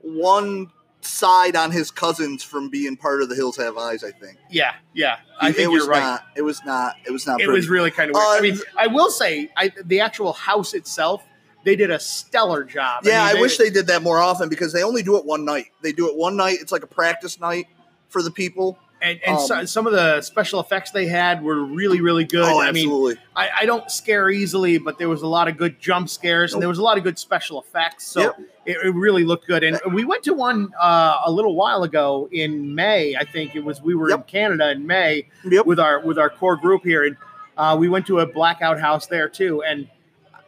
one 0.00 0.70
side 1.00 1.56
on 1.56 1.70
his 1.70 1.90
cousins 1.90 2.42
from 2.42 2.68
being 2.70 2.96
part 2.96 3.22
of 3.22 3.28
the 3.28 3.34
Hills 3.34 3.56
Have 3.56 3.76
Eyes. 3.78 4.02
I 4.04 4.10
think. 4.10 4.38
Yeah, 4.50 4.72
yeah, 4.94 5.18
I 5.40 5.50
It- 5.50 5.56
think 5.56 5.66
it 5.66 5.70
was 5.70 5.82
you're 5.84 5.92
right. 5.92 6.00
Not, 6.00 6.24
it 6.36 6.42
was 6.42 6.60
not. 6.64 6.96
It 7.06 7.10
was 7.12 7.26
not. 7.26 7.40
it 7.40 7.44
pretty. 7.44 7.58
was 7.58 7.68
really 7.68 7.90
kind 7.90 8.10
of 8.10 8.14
weird. 8.14 8.26
I 8.26 8.38
Uh, 8.38 8.42
mean, 8.42 8.58
I 8.76 8.86
will 8.88 9.10
say, 9.10 9.50
I, 9.56 9.72
the 9.84 10.00
actual 10.00 10.32
house 10.32 10.74
itself, 10.74 11.22
they 11.64 11.76
did 11.76 11.90
a 11.90 11.98
stellar 12.00 12.64
job. 12.64 13.04
Yeah, 13.04 13.26
mean, 13.26 13.36
I 13.36 13.40
wish 13.40 13.58
they 13.58 13.70
did 13.70 13.88
that 13.88 14.02
more 14.02 14.18
often 14.18 14.48
because 14.48 14.72
they 14.72 14.82
only 14.82 15.02
do 15.02 15.16
it 15.16 15.24
one 15.24 15.44
night. 15.44 15.66
They 15.82 15.92
do 15.92 16.08
it 16.08 16.16
one 16.16 16.36
night. 16.36 16.58
It's 16.60 16.72
like 16.72 16.82
a 16.82 16.86
practice 16.88 17.38
night 17.40 17.66
for 18.08 18.22
the 18.22 18.30
people. 18.30 18.78
and, 19.02 19.20
and 19.26 19.38
so, 19.38 19.58
um, 19.58 19.66
some 19.66 19.86
of 19.86 19.92
the 19.92 20.20
special 20.22 20.58
effects 20.60 20.90
they 20.92 21.06
had 21.06 21.42
were 21.42 21.62
really, 21.64 22.00
really 22.00 22.24
good. 22.24 22.42
oh, 22.44 22.60
I 22.60 22.72
mean, 22.72 22.86
absolutely. 22.86 23.16
I, 23.36 23.48
I 23.60 23.66
don't 23.66 23.88
scare 23.90 24.28
easily, 24.30 24.78
but 24.78 24.98
there 24.98 25.08
was 25.08 25.22
a 25.22 25.26
lot 25.26 25.46
of 25.46 25.56
good 25.56 25.78
jump 25.78 26.08
scares 26.08 26.52
and 26.52 26.60
there 26.62 26.68
was 26.68 26.78
a 26.78 26.82
lot 26.82 26.98
of 26.98 27.04
good 27.04 27.18
special 27.18 27.60
effects. 27.60 28.06
So 28.06 28.20
Yep. 28.22 28.40
it, 28.66 28.76
it 28.86 28.94
really 28.94 29.24
looked 29.24 29.46
good. 29.46 29.62
And 29.62 29.78
we 29.92 30.04
went 30.04 30.24
to 30.24 30.34
one 30.34 30.72
uh, 30.80 31.18
a 31.26 31.30
little 31.30 31.54
while 31.54 31.82
ago 31.84 32.28
in 32.32 32.74
May. 32.74 33.14
I 33.14 33.24
think 33.24 33.54
it 33.54 33.64
was 33.64 33.80
we 33.82 33.94
were 33.94 34.10
in 34.10 34.22
Canada 34.22 34.70
in 34.72 34.86
May 34.86 35.28
Yep. 35.44 35.66
with 35.66 35.78
our 35.78 36.00
with 36.00 36.18
our 36.18 36.30
core 36.30 36.56
group 36.56 36.82
here, 36.82 37.04
and 37.04 37.16
uh, 37.56 37.76
we 37.78 37.88
went 37.88 38.06
to 38.08 38.18
a 38.20 38.26
blackout 38.26 38.80
house 38.80 39.06
there 39.06 39.28
too. 39.28 39.62
And 39.62 39.88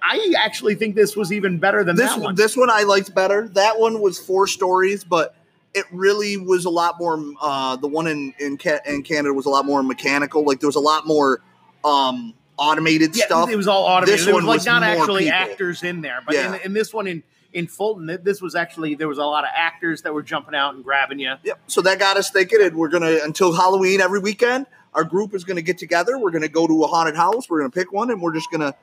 I 0.03 0.35
actually 0.39 0.75
think 0.75 0.95
this 0.95 1.17
was 1.17 1.33
even 1.33 1.59
better 1.59 1.85
than 1.85 1.97
this 1.97 2.11
that 2.15 2.21
one. 2.21 2.35
this 2.35 2.57
one 2.57 2.71
I 2.71 2.83
liked 2.85 3.15
better. 3.15 3.49
That 3.49 3.79
one 3.79 4.01
was 4.01 4.19
four 4.19 4.47
stories, 4.47 5.05
but 5.05 5.35
it 5.75 5.85
really 5.93 6.37
was 6.37 6.65
a 6.65 6.71
lot 6.71 6.97
more. 6.99 7.23
Uh, 7.41 7.77
the 7.77 7.89
one 7.89 8.07
in 8.07 8.35
in, 8.39 8.57
Ca- 8.59 8.81
in 8.87 9.03
Canada 9.03 9.33
was 9.35 9.47
a 9.47 9.51
lot 9.51 9.65
more 9.67 9.83
mechanical. 9.83 10.45
Like 10.45 10.61
there 10.61 10.69
was 10.69 10.77
a 10.77 10.81
lot 10.81 11.07
more 11.07 11.41
um, 11.85 12.35
automated 12.57 13.15
yeah, 13.17 13.27
stuff. 13.27 13.51
it 13.51 13.57
was 13.57 13.69
all 13.69 13.85
automated. 13.85 14.19
This 14.19 14.25
there 14.27 14.35
was 14.35 14.43
one 14.45 14.49
like 14.49 14.57
was 14.59 14.67
not 14.67 14.83
actually 14.83 15.25
people. 15.25 15.39
actors 15.39 15.83
in 15.83 16.01
there, 16.01 16.21
but 16.27 16.35
Yeah. 16.35 16.55
in, 16.57 16.61
in 16.63 16.73
this 16.73 16.93
one 16.93 17.07
in 17.07 17.23
in 17.53 17.67
Fulton, 17.67 18.19
this 18.23 18.41
was 18.41 18.55
actually 18.55 18.95
there 18.95 19.09
was 19.09 19.19
a 19.19 19.25
lot 19.25 19.45
of 19.45 19.51
actors 19.55 20.03
that 20.03 20.15
were 20.15 20.23
jumping 20.23 20.55
out 20.55 20.75
and 20.75 20.85
grabbing 20.85 21.19
you. 21.19 21.35
Yep. 21.43 21.59
So 21.67 21.81
that 21.83 21.99
got 21.99 22.17
us 22.17 22.31
thinking, 22.31 22.61
and 22.63 22.77
we're 22.77 22.89
gonna 22.89 23.19
until 23.25 23.53
Halloween 23.53 24.01
every 24.01 24.21
weekend. 24.21 24.67
Our 24.93 25.05
group 25.05 25.35
is 25.35 25.45
gonna 25.45 25.63
get 25.63 25.79
together. 25.79 26.19
We're 26.19 26.31
gonna 26.33 26.49
go 26.49 26.67
to 26.67 26.83
a 26.85 26.87
haunted 26.87 27.17
house. 27.17 27.49
We're 27.49 27.59
gonna 27.61 27.71
pick 27.71 27.93
one, 27.93 28.11
and 28.11 28.21
we're 28.21 28.35
just 28.35 28.51
gonna, 28.51 28.75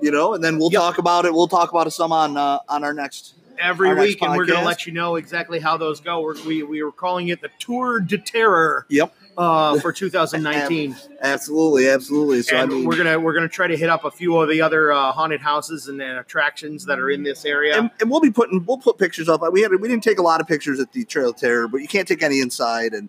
you 0.00 0.10
know, 0.10 0.34
and 0.34 0.42
then 0.44 0.58
we'll 0.58 0.70
Yep. 0.72 0.80
talk 0.80 0.98
about 0.98 1.24
it. 1.24 1.32
We'll 1.32 1.48
talk 1.48 1.70
about 1.70 1.86
it 1.86 1.90
some 1.92 2.12
on 2.12 2.36
uh, 2.36 2.58
on 2.68 2.84
our 2.84 2.92
next. 2.94 3.34
every 3.58 3.88
Our 3.88 3.94
next 3.94 4.06
week, 4.08 4.22
and 4.22 4.36
we're 4.36 4.44
going 4.46 4.60
to 4.60 4.66
let 4.66 4.86
you 4.86 4.92
know 4.92 5.16
exactly 5.16 5.58
how 5.60 5.76
those 5.78 6.00
go. 6.00 6.20
We're, 6.20 6.34
we 6.44 6.62
we 6.62 6.82
were 6.82 6.92
calling 6.92 7.28
it 7.28 7.40
the 7.40 7.50
Tour 7.58 8.00
de 8.00 8.18
Terror 8.18 8.84
Yep. 8.90 9.14
uh, 9.38 9.80
for 9.80 9.92
2019, 10.34 10.94
Absolutely, 11.22 11.88
absolutely. 11.88 12.42
So 12.42 12.56
and 12.56 12.70
I 12.70 12.74
mean, 12.74 12.84
we're 12.84 12.96
gonna 12.98 13.18
we're 13.18 13.32
gonna 13.34 13.48
try 13.48 13.66
to 13.66 13.76
hit 13.76 13.88
up 13.88 14.04
a 14.04 14.10
few 14.10 14.36
of 14.36 14.48
the 14.50 14.60
other 14.60 14.92
uh, 14.92 15.12
haunted 15.12 15.40
houses 15.40 15.88
and 15.88 16.00
attractions 16.02 16.84
that 16.84 16.98
are 16.98 17.08
in 17.10 17.22
this 17.22 17.44
area. 17.46 17.78
and, 17.78 17.90
and 18.00 18.10
we'll 18.10 18.20
be 18.20 18.30
putting 18.30 18.64
we'll 18.66 18.78
put 18.78 18.98
pictures 18.98 19.28
up. 19.28 19.40
We 19.52 19.62
had 19.62 19.70
we 19.80 19.88
didn't 19.88 20.04
take 20.04 20.18
a 20.18 20.22
lot 20.22 20.40
of 20.42 20.46
pictures 20.46 20.78
at 20.80 20.92
the 20.92 21.04
Trail 21.04 21.30
of 21.30 21.36
Terror, 21.36 21.68
but 21.68 21.78
you 21.80 21.88
can't 21.88 22.06
take 22.06 22.22
any 22.22 22.40
inside 22.40 22.92
and 22.92 23.08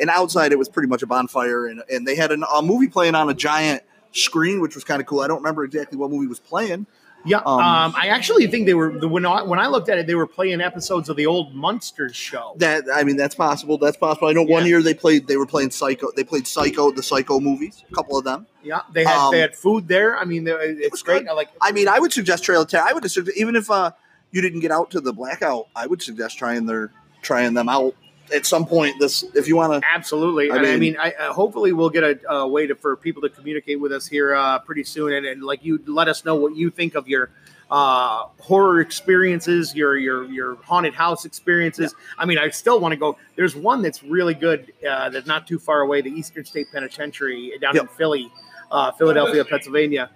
and 0.00 0.10
outside 0.10 0.52
it 0.52 0.58
was 0.58 0.68
pretty 0.68 0.88
much 0.88 1.02
a 1.02 1.06
bonfire 1.06 1.66
and 1.66 1.82
and 1.90 2.06
they 2.06 2.14
had 2.14 2.30
an, 2.30 2.44
a 2.54 2.62
movie 2.62 2.86
playing 2.88 3.16
on 3.16 3.28
a 3.28 3.34
giant 3.34 3.82
screen, 4.12 4.60
which 4.60 4.74
was 4.74 4.84
kind 4.84 5.00
of 5.00 5.06
cool. 5.06 5.20
I 5.20 5.26
don't 5.28 5.38
remember 5.38 5.64
exactly 5.64 5.98
what 5.98 6.10
movie 6.10 6.26
was 6.26 6.40
playing. 6.40 6.86
yeah, 7.24 7.38
um, 7.38 7.58
um, 7.60 7.94
I 7.96 8.08
actually 8.08 8.46
think 8.46 8.66
they 8.66 8.74
were 8.74 8.96
the 8.96 9.08
when 9.08 9.26
I, 9.26 9.42
when 9.42 9.58
I 9.58 9.66
looked 9.66 9.88
at 9.88 9.98
it, 9.98 10.06
they 10.06 10.14
were 10.14 10.26
playing 10.26 10.60
episodes 10.60 11.08
of 11.08 11.16
the 11.16 11.26
old 11.26 11.52
Munsters 11.54 12.14
show. 12.14 12.54
That 12.56 12.84
I 12.94 13.02
mean, 13.04 13.16
that's 13.16 13.34
possible. 13.34 13.76
That's 13.76 13.96
possible. 13.96 14.28
I 14.28 14.32
know 14.32 14.44
one 14.44 14.66
year 14.66 14.82
they 14.82 14.94
played 14.94 15.26
they 15.26 15.36
were 15.36 15.46
playing 15.46 15.72
Psycho. 15.72 16.08
They 16.14 16.24
played 16.24 16.46
Psycho, 16.46 16.92
the 16.92 17.02
Psycho 17.02 17.40
movies, 17.40 17.84
a 17.90 17.94
couple 17.94 18.16
of 18.16 18.24
them. 18.24 18.46
Yeah, 18.62 18.82
they 18.94 19.04
had 19.04 19.16
Um, 19.18 19.32
they 19.32 19.40
had 19.40 19.56
food 19.56 19.88
there. 19.88 20.16
I 20.16 20.24
mean, 20.24 20.44
they- 20.44 20.52
it's 20.52 20.90
was 20.92 21.02
great. 21.02 21.24
good. 21.24 21.28
I 21.28 21.32
like 21.32 21.48
I 21.60 21.72
mean, 21.72 21.88
I 21.88 21.98
would 21.98 22.12
suggest 22.12 22.44
Trail 22.44 22.62
of 22.62 22.68
Terror. 22.68 22.86
I 22.88 22.92
would 22.92 23.10
suggest 23.10 23.36
even 23.36 23.56
if 23.56 23.68
uh, 23.70 23.90
you 24.30 24.40
didn't 24.40 24.60
get 24.60 24.70
out 24.70 24.90
to 24.92 25.00
the 25.00 25.12
blackout, 25.12 25.66
I 25.74 25.86
would 25.86 26.00
suggest 26.02 26.38
trying 26.38 26.66
their 26.66 26.92
trying 27.22 27.54
them 27.54 27.68
out 27.68 27.94
at 28.34 28.46
some 28.46 28.66
point. 28.66 28.98
This 28.98 29.24
if 29.34 29.48
you 29.48 29.56
want 29.56 29.82
to. 29.82 29.88
Absolutely. 29.88 30.50
I 30.50 30.56
I 30.56 30.58
mean, 30.58 30.66
I, 30.66 30.70
mean- 30.72 30.80
mean, 30.80 30.96
I, 30.98 31.12
uh, 31.12 31.32
hopefully 31.32 31.72
we'll 31.72 31.90
get 31.90 32.04
a, 32.04 32.32
a 32.32 32.48
way 32.48 32.66
to 32.66 32.74
for 32.74 32.96
people 32.96 33.22
to 33.22 33.28
communicate 33.28 33.80
with 33.80 33.92
us 33.92 34.06
here 34.06 34.34
uh, 34.34 34.58
pretty 34.60 34.84
soon, 34.84 35.12
and, 35.12 35.26
and 35.26 35.42
like 35.42 35.64
you 35.64 35.82
let 35.86 36.08
us 36.08 36.24
know 36.24 36.34
what 36.36 36.56
you 36.56 36.70
think 36.70 36.94
of 36.94 37.08
your 37.08 37.30
uh, 37.70 38.24
horror 38.40 38.80
experiences, 38.80 39.74
your 39.74 39.96
your 39.98 40.24
your 40.24 40.56
haunted 40.64 40.94
house 40.94 41.24
experiences. 41.24 41.94
I 42.16 42.24
mean, 42.24 42.38
I 42.38 42.48
still 42.50 42.80
want 42.80 42.92
to 42.92 42.96
go. 42.96 43.18
There's 43.36 43.54
one 43.54 43.82
that's 43.82 44.02
really 44.02 44.34
good 44.34 44.72
uh, 44.88 45.10
that's 45.10 45.26
not 45.26 45.46
too 45.46 45.58
far 45.58 45.80
away, 45.80 46.00
the 46.00 46.10
Eastern 46.10 46.44
State 46.44 46.68
Penitentiary 46.72 47.52
down 47.60 47.76
in 47.76 47.86
Philly. 47.88 48.30
uh, 48.70 48.92
Philadelphia, 48.92 49.44
Pennsylvania, 49.44 50.10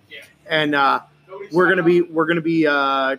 and 0.47 0.75
uh, 0.75 1.01
we're 1.53 1.69
gonna 1.69 1.83
be 1.83 2.03
we're 2.03 2.27
gonna 2.27 2.41
be 2.41 2.67
uh, 2.67 3.17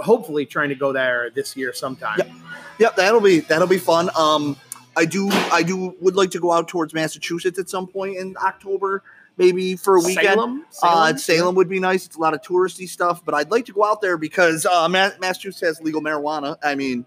hopefully 0.00 0.46
trying 0.46 0.68
to 0.70 0.74
go 0.74 0.92
there 0.92 1.30
this 1.30 1.56
year 1.56 1.72
sometime. 1.72 2.18
Yep. 2.18 2.30
Yep, 2.78 2.96
that'll 2.96 3.20
be 3.20 3.40
that'll 3.40 3.68
be 3.68 3.78
fun. 3.78 4.08
Um, 4.16 4.56
I 4.96 5.04
do 5.04 5.28
I 5.52 5.62
do 5.62 5.94
would 6.00 6.16
like 6.16 6.30
to 6.32 6.40
go 6.40 6.50
out 6.52 6.66
towards 6.68 6.94
Massachusetts 6.94 7.58
at 7.58 7.68
some 7.68 7.86
point 7.86 8.16
in 8.16 8.34
October, 8.42 9.02
maybe 9.36 9.76
for 9.76 9.96
a 9.96 10.00
weekend. 10.00 10.26
Salem, 10.28 10.60
Uh, 10.62 10.72
Salem? 10.72 11.18
Salem 11.18 11.54
would 11.56 11.68
be 11.68 11.78
nice. 11.78 12.06
It's 12.06 12.16
a 12.16 12.20
lot 12.20 12.34
of 12.34 12.40
touristy 12.42 12.88
stuff, 12.88 13.24
but 13.24 13.34
I'd 13.34 13.50
like 13.50 13.66
to 13.66 13.72
go 13.72 13.84
out 13.84 14.00
there 14.00 14.16
because 14.16 14.64
uh, 14.66 14.88
Ma- 14.88 15.10
Massachusetts 15.20 15.60
has 15.60 15.80
legal 15.82 16.00
marijuana. 16.00 16.56
I 16.62 16.74
mean, 16.74 17.04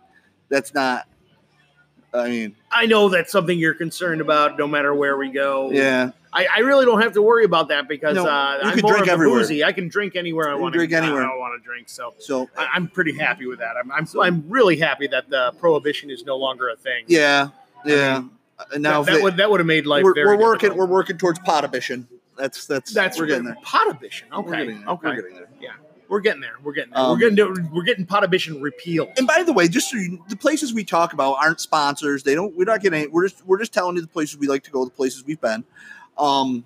that's 0.49 0.73
not. 0.73 1.07
I 2.13 2.29
mean, 2.29 2.55
I 2.71 2.85
know 2.85 3.09
that's 3.09 3.31
something 3.31 3.57
you're 3.57 3.73
concerned 3.73 4.21
about, 4.21 4.57
no 4.59 4.67
matter 4.67 4.93
where 4.93 5.17
we 5.17 5.31
go. 5.31 5.71
yeah, 5.71 6.11
I, 6.35 6.47
I 6.55 6.59
really 6.59 6.85
don't 6.85 7.01
have 7.01 7.13
to 7.13 7.21
worry 7.21 7.45
about 7.45 7.67
that 7.67 7.87
because 7.87 8.15
No, 8.15 8.25
uh, 8.25 8.59
you 8.63 8.69
I'm 8.69 8.73
can 8.73 8.81
more 8.81 8.91
drink 8.93 9.03
of 9.03 9.09
a 9.09 9.11
everywhere. 9.13 9.39
boozy. 9.39 9.63
I 9.63 9.71
can 9.71 9.87
drink 9.87 10.15
anywhere 10.15 10.49
I 10.49 10.55
want. 10.55 10.73
drink 10.73 10.91
anywhere. 10.91 11.23
I, 11.23 11.37
want 11.37 11.61
to 11.61 11.63
drink. 11.63 11.89
So 11.89 12.15
so 12.19 12.49
I, 12.57 12.69
I'm 12.73 12.87
pretty 12.87 13.15
happy 13.17 13.45
with 13.45 13.59
that. 13.59 13.75
I'm, 13.77 13.91
I'm 13.91 14.07
I'm 14.19 14.43
really 14.49 14.77
happy 14.77 15.07
that 15.07 15.29
the 15.29 15.53
prohibition 15.59 16.09
is 16.09 16.25
no 16.25 16.35
longer 16.37 16.69
a 16.69 16.75
thing. 16.75 17.05
yeah, 17.07 17.49
yeah. 17.85 18.23
And 18.71 18.81
now 18.81 19.03
that, 19.03 19.13
that 19.13 19.23
would 19.23 19.37
that 19.37 19.49
would 19.51 19.59
have 19.59 19.67
made 19.67 19.85
life. 19.85 20.03
we're, 20.03 20.13
very 20.13 20.27
we're 20.35 20.41
working 20.41 20.69
difficult. 20.69 20.89
we're 20.89 20.93
working 20.93 21.17
towards 21.17 21.39
prohibition. 21.39 22.07
That's 22.37 22.65
that's 22.65 22.93
That's 22.93 23.19
we're 23.19 23.27
getting 23.27 23.45
there. 23.45 23.57
Prohibition. 23.63 24.27
Okay. 24.33 24.49
We're 24.49 24.57
getting 24.57 24.79
there. 24.79 24.89
Okay. 24.89 25.07
We're 25.07 25.15
getting 25.15 25.35
there. 25.35 25.49
Yeah. 25.61 25.69
We're 26.09 26.19
getting 26.19 26.41
there. 26.41 26.55
We're 26.63 26.73
getting 26.73 26.93
there. 26.93 27.01
Um, 27.01 27.11
we're 27.11 27.29
getting 27.29 27.35
to, 27.37 27.69
we're 27.71 27.83
getting 27.83 28.05
prohibition 28.05 28.61
repealed. 28.61 29.09
And 29.17 29.25
by 29.25 29.43
the 29.43 29.53
way, 29.53 29.67
just 29.67 29.89
so 29.89 29.97
you, 29.97 30.23
the 30.29 30.35
places 30.35 30.73
we 30.73 30.83
talk 30.83 31.13
about 31.13 31.33
aren't 31.35 31.59
sponsors. 31.59 32.23
They 32.23 32.35
don't. 32.35 32.55
We're 32.55 32.65
not 32.65 32.81
getting. 32.81 33.11
We're 33.11 33.27
just. 33.27 33.45
We're 33.45 33.57
just 33.59 33.73
telling 33.73 33.95
you 33.95 34.01
the 34.01 34.07
places 34.07 34.37
we 34.37 34.47
like 34.47 34.63
to 34.63 34.71
go. 34.71 34.83
The 34.85 34.91
places 34.91 35.23
we've 35.25 35.41
been. 35.41 35.63
Um, 36.17 36.63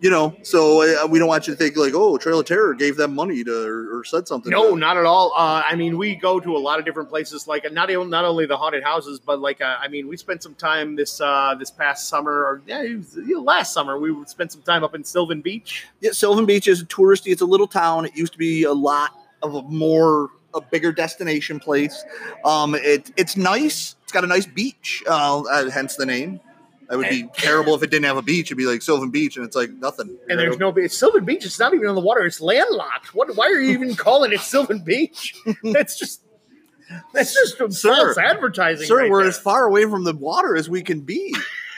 you 0.00 0.10
know. 0.10 0.36
So 0.42 0.82
uh, 0.82 1.06
we 1.06 1.18
don't 1.18 1.28
want 1.28 1.46
you 1.46 1.54
to 1.54 1.58
think 1.58 1.76
like, 1.76 1.92
oh, 1.94 2.18
Trail 2.18 2.40
of 2.40 2.46
Terror 2.46 2.74
gave 2.74 2.96
them 2.96 3.14
money 3.14 3.42
to 3.44 3.66
or, 3.66 3.98
or 3.98 4.04
said 4.04 4.28
something. 4.28 4.50
No, 4.50 4.74
not 4.74 4.96
at 4.96 5.04
all. 5.04 5.32
Uh, 5.36 5.62
I 5.66 5.74
mean, 5.74 5.98
we 5.98 6.14
go 6.14 6.38
to 6.38 6.56
a 6.56 6.58
lot 6.58 6.78
of 6.78 6.84
different 6.84 7.08
places. 7.08 7.48
Like 7.48 7.70
not 7.72 7.90
even- 7.90 8.10
not 8.10 8.24
only 8.24 8.46
the 8.46 8.56
haunted 8.56 8.84
houses, 8.84 9.18
but 9.18 9.40
like 9.40 9.60
uh, 9.60 9.76
I 9.80 9.88
mean, 9.88 10.06
we 10.08 10.16
spent 10.16 10.42
some 10.42 10.54
time 10.54 10.96
this 10.96 11.20
uh, 11.20 11.54
this 11.58 11.70
past 11.70 12.08
summer, 12.08 12.32
or 12.32 12.62
yeah, 12.66 12.82
was, 12.94 13.16
you 13.16 13.36
know, 13.36 13.42
last 13.42 13.72
summer. 13.72 13.98
We 13.98 14.14
spent 14.26 14.52
some 14.52 14.62
time 14.62 14.84
up 14.84 14.94
in 14.94 15.04
Sylvan 15.04 15.40
Beach. 15.40 15.86
Yeah, 16.00 16.12
Sylvan 16.12 16.46
Beach 16.46 16.68
is 16.68 16.80
a 16.80 16.86
touristy. 16.86 17.32
It's 17.32 17.42
a 17.42 17.46
little 17.46 17.68
town. 17.68 18.06
It 18.06 18.16
used 18.16 18.32
to 18.32 18.38
be 18.38 18.64
a 18.64 18.72
lot 18.72 19.10
of 19.42 19.54
a 19.54 19.62
more 19.62 20.30
a 20.54 20.60
bigger 20.60 20.92
destination 20.92 21.60
place. 21.60 22.04
Um, 22.44 22.74
it 22.74 23.10
it's 23.16 23.36
nice. 23.36 23.96
It's 24.04 24.12
got 24.12 24.24
a 24.24 24.28
nice 24.28 24.46
beach. 24.46 25.02
Uh, 25.06 25.42
uh, 25.42 25.70
hence 25.70 25.96
the 25.96 26.06
name. 26.06 26.40
That 26.88 26.96
would 26.98 27.08
be 27.10 27.28
terrible 27.34 27.74
if 27.74 27.82
it 27.82 27.90
didn't 27.90 28.06
have 28.06 28.16
a 28.16 28.22
beach. 28.22 28.46
It'd 28.48 28.56
be 28.56 28.64
like 28.66 28.80
Sylvan 28.82 29.10
Beach, 29.10 29.36
and 29.36 29.44
it's 29.44 29.54
like 29.56 29.70
nothing. 29.70 30.16
And 30.28 30.38
there's 30.38 30.58
no 30.58 30.70
it's 30.70 30.96
Sylvan 30.96 31.24
Beach. 31.26 31.44
It's 31.44 31.58
not 31.58 31.74
even 31.74 31.86
on 31.86 31.94
the 31.94 32.00
water. 32.00 32.24
It's 32.24 32.40
landlocked. 32.40 33.14
What? 33.14 33.36
Why 33.36 33.46
are 33.46 33.60
you 33.60 33.72
even 33.72 33.94
calling 33.96 34.32
it 34.32 34.40
Sylvan 34.40 34.80
Beach? 34.80 35.34
That's 35.62 35.98
just 35.98 36.22
that's 37.12 37.34
just 37.34 37.58
Sir. 37.78 37.94
false 37.94 38.16
advertising. 38.16 38.86
Sir, 38.86 38.96
right 39.02 39.10
we're 39.10 39.20
there. 39.20 39.28
as 39.28 39.38
far 39.38 39.66
away 39.66 39.84
from 39.84 40.04
the 40.04 40.14
water 40.14 40.56
as 40.56 40.70
we 40.70 40.82
can 40.82 41.00
be. 41.02 41.34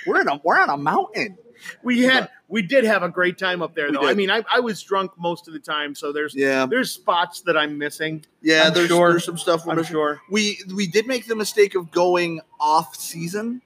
We're 0.06 0.20
in 0.20 0.28
a 0.28 0.40
we're 0.44 0.58
on 0.58 0.70
a 0.70 0.76
mountain. 0.76 1.36
we 1.82 2.02
had 2.02 2.30
we 2.46 2.62
did 2.62 2.84
have 2.84 3.02
a 3.02 3.08
great 3.08 3.36
time 3.36 3.62
up 3.62 3.74
there 3.74 3.90
though. 3.90 4.06
I 4.08 4.14
mean, 4.14 4.30
I, 4.30 4.44
I 4.50 4.60
was 4.60 4.80
drunk 4.82 5.10
most 5.18 5.46
of 5.48 5.52
the 5.54 5.58
time, 5.60 5.94
so 5.96 6.12
there's 6.12 6.34
Yeah, 6.36 6.66
there's 6.66 6.90
spots 6.92 7.40
that 7.42 7.56
I'm 7.56 7.76
missing. 7.78 8.24
yeah. 8.42 8.70
There's, 8.70 8.88
sure. 8.88 9.10
there's 9.10 9.24
some 9.24 9.36
stuff 9.38 9.66
we're 9.66 9.72
I'm 9.72 9.78
missing. 9.78 9.92
sure. 9.94 10.20
We 10.30 10.58
we 10.74 10.86
did 10.86 11.06
make 11.08 11.26
the 11.26 11.36
mistake 11.36 11.74
of 11.74 11.90
going 11.90 12.40
off 12.60 12.94
season, 12.96 13.60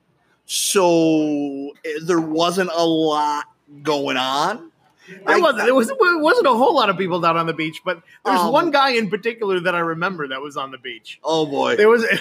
so 0.47 1.71
eh, 1.85 1.99
there 2.03 2.21
wasn't 2.21 2.71
a 2.75 2.85
lot 2.85 3.45
going 3.83 4.17
on. 4.17 4.71
There 5.09 5.37
I- 5.37 5.39
wasn't. 5.41 5.65
There 5.65 5.75
was. 5.75 5.91
It 5.91 5.99
wasn't 6.01 6.47
a 6.47 6.55
whole 6.55 6.75
lot 6.75 6.89
of 6.91 6.97
people 6.97 7.21
down 7.21 7.37
on 7.37 7.47
the 7.47 7.53
beach, 7.53 7.83
but 7.85 8.03
there's 8.25 8.41
Um, 8.41 8.53
one 8.53 8.71
guy 8.71 8.91
in 8.93 9.11
particular 9.11 9.61
that 9.61 9.75
I 9.75 9.81
remember 9.81 10.29
that 10.29 10.41
was 10.41 10.57
on 10.57 10.71
the 10.71 10.79
beach. 10.79 11.19
Oh 11.23 11.45
boy. 11.47 11.77
There 11.77 11.89
was. 11.89 12.05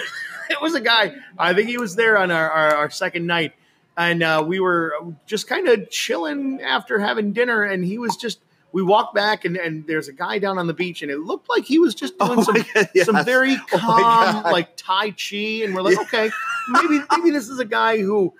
It 0.50 0.60
was 0.60 0.74
a 0.74 0.80
guy. 0.82 1.14
I 1.38 1.54
think 1.54 1.70
he 1.70 1.78
was 1.78 1.96
there 1.96 2.18
on 2.18 2.30
our, 2.30 2.50
our, 2.50 2.76
our 2.76 2.90
second 2.90 3.26
night, 3.26 3.54
and 3.96 4.22
uh, 4.22 4.44
we 4.46 4.60
were 4.60 4.92
just 5.24 5.48
kind 5.48 5.66
of 5.68 5.88
chilling 5.88 6.60
after 6.60 6.98
having 6.98 7.32
dinner, 7.32 7.62
and 7.62 7.82
he 7.82 7.96
was 7.96 8.14
just. 8.16 8.40
We 8.74 8.82
walked 8.82 9.14
back, 9.14 9.44
and, 9.44 9.56
and 9.56 9.86
there's 9.86 10.08
a 10.08 10.12
guy 10.12 10.38
down 10.40 10.58
on 10.58 10.66
the 10.66 10.74
beach, 10.74 11.00
and 11.02 11.10
it 11.10 11.18
looked 11.20 11.48
like 11.48 11.64
he 11.64 11.78
was 11.78 11.94
just 11.94 12.18
doing 12.18 12.40
Oh 12.40 12.42
some 12.42 12.56
God, 12.74 12.88
yes. 12.94 13.06
some 13.06 13.24
very 13.24 13.54
Oh 13.54 13.78
calm, 13.78 14.00
God. 14.42 14.52
like 14.52 14.76
Tai 14.76 15.10
Chi, 15.12 15.62
and 15.64 15.74
we're 15.74 15.82
like, 15.82 15.94
Yeah. 15.96 16.02
okay, 16.02 16.30
maybe 16.68 16.98
maybe 17.10 17.30
this 17.30 17.48
is 17.48 17.60
a 17.60 17.64
guy 17.64 17.98
who 17.98 18.34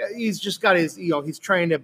uh, 0.00 0.06
he's 0.16 0.38
just 0.38 0.60
got 0.62 0.76
his, 0.76 0.96
you 0.96 1.10
know, 1.10 1.20
he's 1.20 1.38
trying 1.40 1.68
to 1.70 1.82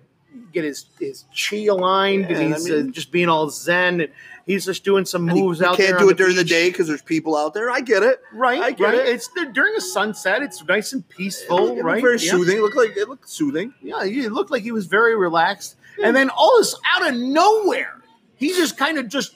get 0.52 0.62
his 0.64 0.86
his 1.00 1.24
chi 1.34 1.64
aligned, 1.64 2.30
Yeah, 2.30 2.38
and 2.38 2.54
I 2.54 2.56
he's 2.58 2.70
mean- 2.70 2.88
uh, 2.88 2.92
just 2.92 3.10
being 3.10 3.28
all 3.28 3.50
zen, 3.50 4.00
and 4.02 4.12
he's 4.46 4.64
just 4.64 4.84
doing 4.84 5.04
some 5.04 5.22
moves 5.22 5.58
you 5.58 5.66
out 5.66 5.76
can't 5.76 5.90
there. 5.90 5.98
do 5.98 6.04
on 6.04 6.10
it 6.12 6.16
during 6.16 6.36
the 6.36 6.44
day 6.44 6.68
because 6.70 6.86
there's 6.86 7.02
people 7.02 7.36
out 7.36 7.52
there. 7.52 7.68
I 7.68 7.80
get 7.80 8.04
it. 8.04 8.20
right? 8.32 8.62
I 8.62 8.70
get 8.70 8.84
right. 8.84 8.94
it. 8.94 9.08
It's 9.08 9.28
during 9.52 9.74
a 9.76 9.80
sunset. 9.80 10.42
It's 10.42 10.62
nice 10.64 10.92
and 10.92 11.02
It 11.02 11.08
peaceful, 11.08 11.64
looked- 11.64 11.78
it 11.78 11.82
right? 11.82 12.00
Very 12.00 12.18
yeah. 12.20 12.30
soothing. 12.30 12.58
It 12.58 12.60
looked 12.62 12.76
like 12.76 12.96
it 12.96 13.08
looked 13.08 13.28
soothing. 13.28 13.74
Yeah, 13.82 14.04
it 14.04 14.30
looked 14.30 14.52
like 14.52 14.62
he 14.62 14.70
was 14.72 14.86
very 14.86 15.16
relaxed, 15.16 15.76
and 16.02 16.14
then 16.16 16.30
all 16.30 16.58
this 16.58 16.74
out 16.94 17.08
of 17.08 17.14
nowhere, 17.16 18.02
he 18.36 18.48
just 18.48 18.76
kind 18.76 18.98
of 18.98 19.08
just 19.08 19.34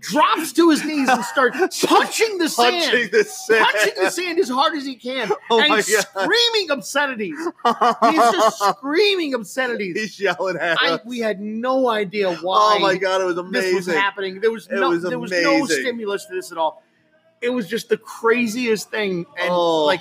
drops 0.00 0.54
to 0.54 0.70
his 0.70 0.82
knees 0.82 1.10
and 1.10 1.22
starts 1.26 1.58
punching 1.86 2.38
the 2.38 2.48
sand. 2.48 2.74
Punching 2.90 3.10
the 3.12 3.22
sand. 3.24 3.66
punching 3.70 4.02
the 4.02 4.10
sand 4.10 4.38
as 4.38 4.48
hard 4.48 4.74
as 4.74 4.86
he 4.86 4.94
can 4.96 5.30
Oh 5.50 5.60
and 5.60 5.84
screaming 5.84 6.70
obscenities. 6.70 7.36
He's 7.36 8.14
just 8.16 8.58
screaming 8.78 9.34
obscenities. 9.34 9.96
He's 10.00 10.18
yelling 10.18 10.56
at 10.56 10.78
I, 10.80 10.92
us. 10.92 11.00
we 11.04 11.18
had 11.18 11.40
no 11.40 11.90
idea 11.90 12.30
oh 12.30 12.34
why 12.36 12.76
Oh 12.76 12.80
my 12.80 12.96
god, 12.96 13.20
it 13.20 13.24
was 13.24 13.36
amazing. 13.36 13.74
this 13.76 13.86
was 13.88 13.94
happening. 13.94 14.40
There 14.40 14.50
was 14.50 14.66
It 14.68 14.76
no 14.76 14.88
was 14.88 15.02
there 15.02 15.18
was 15.18 15.30
no 15.30 15.66
stimulus 15.66 16.24
to 16.26 16.34
this 16.34 16.50
at 16.50 16.56
all. 16.56 16.82
It 17.42 17.50
was 17.50 17.66
just 17.66 17.90
the 17.90 17.96
craziest 17.98 18.90
thing, 18.90 19.26
and 19.38 19.50
Oh. 19.50 19.84
like 19.84 20.00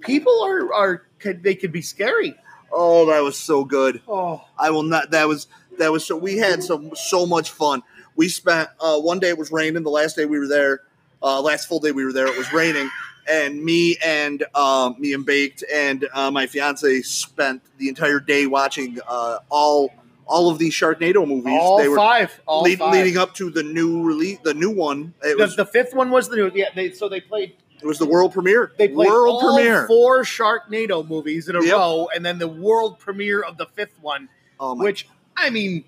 people 0.00 0.42
are 0.44 0.72
are 0.72 1.02
could, 1.18 1.42
they 1.42 1.56
could 1.56 1.72
be 1.72 1.82
scary. 1.82 2.36
Oh, 2.70 3.06
that 3.06 3.20
was 3.20 3.38
so 3.38 3.64
good. 3.64 4.02
Oh, 4.08 4.44
I 4.58 4.70
will 4.70 4.82
not. 4.82 5.10
That 5.10 5.28
was 5.28 5.46
that 5.78 5.92
was 5.92 6.06
so. 6.06 6.16
We 6.16 6.36
had 6.36 6.62
some 6.62 6.92
so 6.94 7.26
much 7.26 7.50
fun. 7.50 7.82
We 8.16 8.28
spent 8.28 8.68
uh, 8.80 8.98
one 8.98 9.20
day 9.20 9.28
it 9.30 9.38
was 9.38 9.52
raining. 9.52 9.82
The 9.82 9.90
last 9.90 10.16
day 10.16 10.26
we 10.26 10.38
were 10.38 10.48
there, 10.48 10.82
uh, 11.22 11.40
last 11.40 11.68
full 11.68 11.80
day 11.80 11.92
we 11.92 12.04
were 12.04 12.12
there, 12.12 12.26
it 12.26 12.36
was 12.36 12.52
raining. 12.52 12.90
And 13.30 13.62
me 13.62 13.96
and 14.04 14.44
uh, 14.54 14.92
me 14.98 15.12
and 15.12 15.24
Baked 15.24 15.62
and 15.72 16.08
uh, 16.14 16.30
my 16.30 16.46
fiance 16.46 17.02
spent 17.02 17.62
the 17.76 17.88
entire 17.88 18.20
day 18.20 18.46
watching 18.46 18.98
uh, 19.06 19.38
all 19.50 19.92
all 20.26 20.50
of 20.50 20.58
these 20.58 20.74
Sharknado 20.74 21.26
movies. 21.26 21.58
all 21.58 21.78
they 21.78 21.88
were 21.88 21.96
five, 21.96 22.40
all 22.46 22.62
lead, 22.62 22.78
five. 22.78 22.92
leading 22.92 23.16
up 23.16 23.34
to 23.34 23.50
the 23.50 23.62
new 23.62 24.02
release, 24.02 24.38
the 24.44 24.54
new 24.54 24.70
one. 24.70 25.14
It 25.22 25.36
the, 25.36 25.44
was 25.44 25.56
the 25.56 25.66
fifth 25.66 25.94
one 25.94 26.10
was 26.10 26.28
the 26.28 26.36
new. 26.36 26.50
Yeah, 26.54 26.66
they, 26.74 26.92
so 26.92 27.08
they 27.08 27.20
played 27.20 27.56
it 27.80 27.86
was 27.86 27.98
the 27.98 28.06
world 28.06 28.32
premiere. 28.32 28.72
They 28.78 28.88
played 28.88 29.08
world 29.08 29.42
all 29.42 29.54
premiere. 29.56 29.86
four 29.86 30.22
Sharknado 30.22 31.06
movies 31.08 31.48
in 31.48 31.56
a 31.56 31.62
Yep. 31.62 31.72
row, 31.72 32.08
and 32.14 32.24
then 32.24 32.38
the 32.38 32.48
world 32.48 32.98
premiere 32.98 33.40
of 33.40 33.56
the 33.56 33.66
fifth 33.66 33.98
one. 34.00 34.28
Oh 34.60 34.74
Which 34.74 35.08
I 35.36 35.50
mean, 35.50 35.84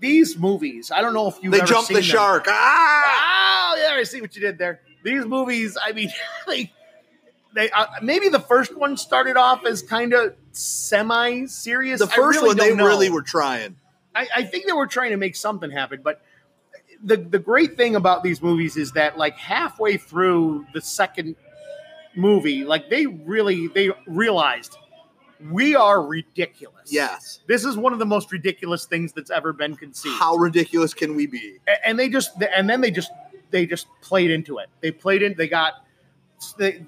these 0.00 0.36
movies. 0.38 0.90
I 0.90 1.00
don't 1.00 1.14
know 1.14 1.28
if 1.28 1.38
you've 1.42 1.52
they 1.52 1.60
jumped 1.62 1.88
the 1.88 1.94
them. 1.94 2.02
shark. 2.02 2.44
Ah! 2.48 3.72
Oh 3.74 3.76
yeah, 3.82 3.94
I 3.98 4.02
see 4.02 4.20
what 4.20 4.34
you 4.34 4.42
did 4.42 4.58
there. 4.58 4.80
These 5.02 5.24
movies. 5.24 5.78
I 5.82 5.92
mean, 5.92 6.10
they, 6.46 6.70
they 7.54 7.70
uh, 7.70 7.86
maybe 8.02 8.28
the 8.28 8.40
first 8.40 8.76
one 8.76 8.96
started 8.96 9.36
off 9.36 9.64
as 9.64 9.82
kind 9.82 10.12
of 10.12 10.34
semi-serious. 10.52 12.00
The 12.00 12.06
first 12.06 12.36
really 12.36 12.48
one, 12.48 12.56
they 12.56 12.74
know. 12.74 12.86
really 12.86 13.10
were 13.10 13.22
trying. 13.22 13.76
I, 14.14 14.28
I 14.36 14.42
think 14.44 14.66
they 14.66 14.72
were 14.72 14.86
trying 14.86 15.10
to 15.10 15.16
make 15.16 15.36
something 15.36 15.70
happen, 15.70 16.00
but 16.02 16.20
the 17.02 17.16
the 17.16 17.38
great 17.38 17.76
thing 17.76 17.96
about 17.96 18.22
these 18.22 18.40
movies 18.42 18.76
is 18.76 18.92
that 18.92 19.18
like 19.18 19.36
halfway 19.36 19.96
through 19.96 20.66
the 20.74 20.80
second 20.80 21.36
movie, 22.16 22.64
like 22.64 22.88
they 22.90 23.06
really 23.06 23.68
they 23.68 23.90
realized 24.06 24.76
we 25.50 25.74
are 25.74 26.02
ridiculous. 26.06 26.92
Yes. 26.92 27.40
This 27.48 27.64
is 27.64 27.76
one 27.76 27.92
of 27.92 27.98
the 27.98 28.06
most 28.06 28.30
ridiculous 28.30 28.84
things 28.86 29.12
that's 29.12 29.30
ever 29.30 29.52
been 29.52 29.74
conceived. 29.74 30.16
How 30.18 30.36
ridiculous 30.36 30.94
can 30.94 31.16
we 31.16 31.26
be? 31.26 31.58
A- 31.66 31.88
and 31.88 31.98
they 31.98 32.08
just 32.08 32.40
and 32.56 32.68
then 32.70 32.80
they 32.80 32.90
just 32.90 33.10
they 33.50 33.66
just 33.66 33.86
played 34.02 34.30
into 34.30 34.58
it. 34.58 34.68
They 34.80 34.92
played 34.92 35.22
in. 35.22 35.34
They 35.36 35.48
got 35.48 35.84
they, 36.58 36.84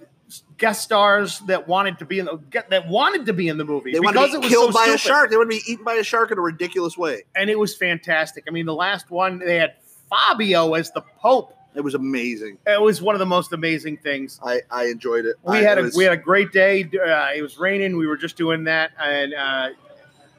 guest 0.56 0.82
stars 0.82 1.40
that 1.40 1.66
wanted 1.68 1.98
to 1.98 2.04
be 2.04 2.18
in 2.18 2.26
the 2.26 2.36
get 2.50 2.70
that 2.70 2.86
wanted 2.88 3.26
to 3.26 3.32
be 3.32 3.48
in 3.48 3.58
the 3.58 3.64
movie 3.64 3.92
They 3.92 4.00
want 4.00 4.14
because 4.14 4.30
to 4.30 4.36
it 4.36 4.40
be 4.40 4.46
was 4.46 4.52
killed 4.52 4.72
by 4.72 4.82
a 4.84 4.98
stupid. 4.98 5.00
shark. 5.00 5.30
They 5.30 5.36
want 5.36 5.50
to 5.50 5.56
be 5.56 5.72
eaten 5.72 5.84
by 5.84 5.94
a 5.94 6.04
shark 6.04 6.30
in 6.30 6.38
a 6.38 6.40
ridiculous 6.40 6.96
way. 6.96 7.24
and 7.34 7.50
it 7.50 7.58
was 7.58 7.74
fantastic. 7.76 8.44
I 8.46 8.50
mean, 8.52 8.66
the 8.66 8.74
last 8.74 9.10
one 9.10 9.38
they 9.40 9.56
had 9.56 9.74
Fabio 10.14 10.74
as 10.74 10.90
the 10.92 11.02
Pope. 11.18 11.56
It 11.74 11.80
was 11.82 11.94
amazing. 11.94 12.58
It 12.66 12.80
was 12.80 13.02
one 13.02 13.16
of 13.16 13.18
the 13.18 13.26
most 13.26 13.52
amazing 13.52 13.96
things. 13.96 14.38
I, 14.44 14.60
I 14.70 14.84
enjoyed 14.86 15.24
it. 15.24 15.36
We 15.42 15.58
I- 15.58 15.62
had 15.62 15.78
it 15.78 15.80
a 15.80 15.84
was- 15.84 15.96
we 15.96 16.04
had 16.04 16.12
a 16.12 16.16
great 16.16 16.52
day. 16.52 16.84
Uh, 16.84 17.30
it 17.34 17.42
was 17.42 17.58
raining. 17.58 17.96
We 17.96 18.06
were 18.06 18.16
just 18.16 18.36
doing 18.36 18.64
that, 18.64 18.92
and 19.02 19.34
uh, 19.34 19.68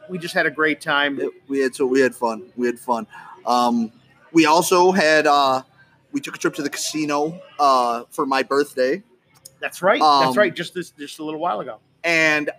we 0.09 0.17
just 0.17 0.33
had 0.33 0.45
a 0.45 0.51
great 0.51 0.79
time. 0.79 1.19
it- 1.19 1.29
we 1.47 1.59
had 1.59 1.75
so 1.75 1.85
we 1.85 1.99
had 1.99 2.15
fun. 2.15 2.43
We 2.55 2.67
had 2.67 2.79
fun. 2.79 3.05
Um, 3.45 3.91
we 4.31 4.45
also 4.45 4.91
had 4.93 5.27
uh, 5.27 5.61
we 6.13 6.21
took 6.21 6.35
a 6.35 6.39
trip 6.39 6.53
to 6.55 6.61
the 6.61 6.69
casino 6.69 7.39
uh, 7.59 8.03
for 8.11 8.25
my 8.25 8.41
birthday, 8.43 9.03
That's 9.59 9.81
right. 9.81 10.01
Um, 10.01 10.25
That's 10.25 10.37
right. 10.37 10.55
Just 10.55 10.73
this, 10.73 10.91
just 10.91 11.19
a 11.19 11.23
little 11.23 11.39
while 11.39 11.59
ago. 11.59 11.79
and 12.05 12.49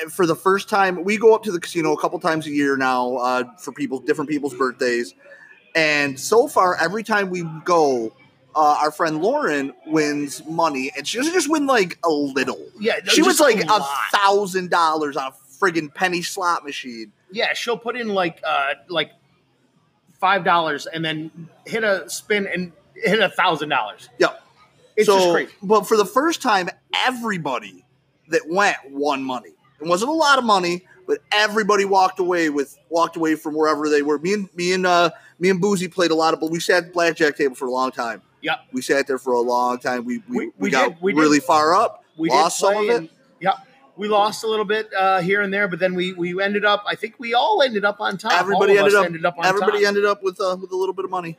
and 0.00 0.12
for 0.12 0.26
the 0.26 0.36
first 0.36 0.68
time, 0.68 1.02
we 1.02 1.16
go 1.16 1.34
up 1.34 1.42
to 1.44 1.50
the 1.50 1.58
casino 1.58 1.92
a 1.92 2.00
couple 2.00 2.20
times 2.20 2.46
a 2.46 2.50
year 2.50 2.76
now 2.76 3.16
uh, 3.16 3.44
for 3.56 3.72
people, 3.72 3.98
different 3.98 4.30
people's 4.30 4.54
birthdays. 4.54 5.14
And 5.74 6.18
so 6.18 6.48
far, 6.48 6.76
every 6.76 7.02
time 7.02 7.30
we 7.30 7.44
go, 7.64 8.12
uh, 8.54 8.78
our 8.82 8.90
friend 8.90 9.22
Lauren 9.22 9.72
wins 9.86 10.44
money, 10.46 10.90
and 10.96 11.06
she 11.06 11.18
doesn't 11.18 11.32
just 11.32 11.50
win 11.50 11.66
like 11.66 11.98
a 12.04 12.10
little. 12.10 12.60
Yeah, 12.80 12.96
She 13.06 13.22
wins 13.22 13.38
just 13.38 13.40
like 13.40 13.64
a 13.64 13.84
thousand 14.16 14.70
dollars 14.70 15.16
on 15.16 15.32
a 15.32 15.34
friggin' 15.60 15.92
penny 15.92 16.22
slot 16.22 16.64
machine. 16.64 17.12
Yeah, 17.30 17.52
she'll 17.54 17.78
put 17.78 17.96
in 17.96 18.08
like 18.08 18.40
uh 18.44 18.74
like 18.88 19.12
five 20.18 20.44
dollars 20.44 20.86
and 20.86 21.04
then 21.04 21.48
hit 21.66 21.84
a 21.84 22.08
spin 22.10 22.46
and 22.46 22.72
hit 22.94 23.20
a 23.20 23.28
thousand 23.28 23.68
dollars. 23.68 24.08
Yep. 24.18 24.42
It's 24.96 25.06
so, 25.06 25.18
just 25.18 25.30
crazy. 25.30 25.52
But 25.62 25.86
for 25.86 25.96
the 25.96 26.06
first 26.06 26.42
time, 26.42 26.68
everybody 26.92 27.84
that 28.28 28.42
went 28.48 28.76
won 28.90 29.22
money. 29.22 29.50
It 29.80 29.86
wasn't 29.86 30.10
a 30.10 30.14
lot 30.14 30.38
of 30.38 30.44
money, 30.44 30.84
but 31.08 31.18
everybody 31.32 31.84
walked 31.84 32.20
away 32.20 32.50
with 32.50 32.78
walked 32.90 33.16
away 33.16 33.34
from 33.34 33.54
wherever 33.54 33.88
they 33.88 34.02
were. 34.02 34.18
Me 34.20 34.34
and 34.34 34.48
me 34.54 34.72
and 34.72 34.86
uh, 34.86 35.10
me 35.40 35.50
and 35.50 35.60
Boozy 35.60 35.88
played 35.88 36.12
a 36.12 36.14
lot 36.14 36.34
of, 36.34 36.38
but 36.40 36.50
we 36.52 36.60
sat 36.60 36.76
at 36.76 36.86
the 36.86 36.92
blackjack 36.92 37.36
table 37.36 37.56
for 37.56 37.66
a 37.66 37.70
long 37.72 37.90
time. 37.90 38.22
Yep. 38.42 38.58
We 38.72 38.82
sat 38.82 39.08
there 39.08 39.18
for 39.18 39.32
a 39.32 39.40
long 39.40 39.78
time. 39.80 40.04
We 40.04 40.18
we, 40.18 40.24
We- 40.28 40.46
we, 40.46 40.52
we 40.58 40.70
got 40.70 40.88
did- 40.90 41.02
we 41.02 41.12
did. 41.12 41.20
really 41.20 41.40
far 41.40 41.74
up. 41.74 42.04
We 42.16 42.28
lost 42.30 42.60
did 42.60 42.66
some 42.66 42.76
of 42.76 42.84
it. 42.90 42.96
and- 42.96 43.08
Yep. 43.40 43.54
We 43.96 44.06
lost 44.06 44.44
a 44.44 44.46
little 44.46 44.64
bit 44.64 44.88
uh, 44.96 45.20
here 45.22 45.40
and 45.40 45.52
there, 45.52 45.66
but 45.66 45.80
then 45.80 45.94
we 45.96 46.12
we 46.12 46.40
ended 46.40 46.64
up. 46.64 46.84
I 46.86 46.94
think 46.94 47.16
we 47.18 47.34
all 47.34 47.62
ended 47.62 47.84
up 47.84 48.00
on 48.00 48.16
top. 48.16 48.32
everybody 48.32 48.78
all 48.78 48.86
of 48.86 49.04
ended 49.04 49.24
up, 49.24 49.36
on 49.38 49.44
everybody 49.44 49.80
top. 49.80 49.88
ended 49.88 50.04
up 50.04 50.22
with 50.22 50.40
uh, 50.40 50.56
with 50.60 50.70
a 50.70 50.76
little 50.76 50.92
bit 50.94 51.04
of 51.04 51.10
money. 51.10 51.36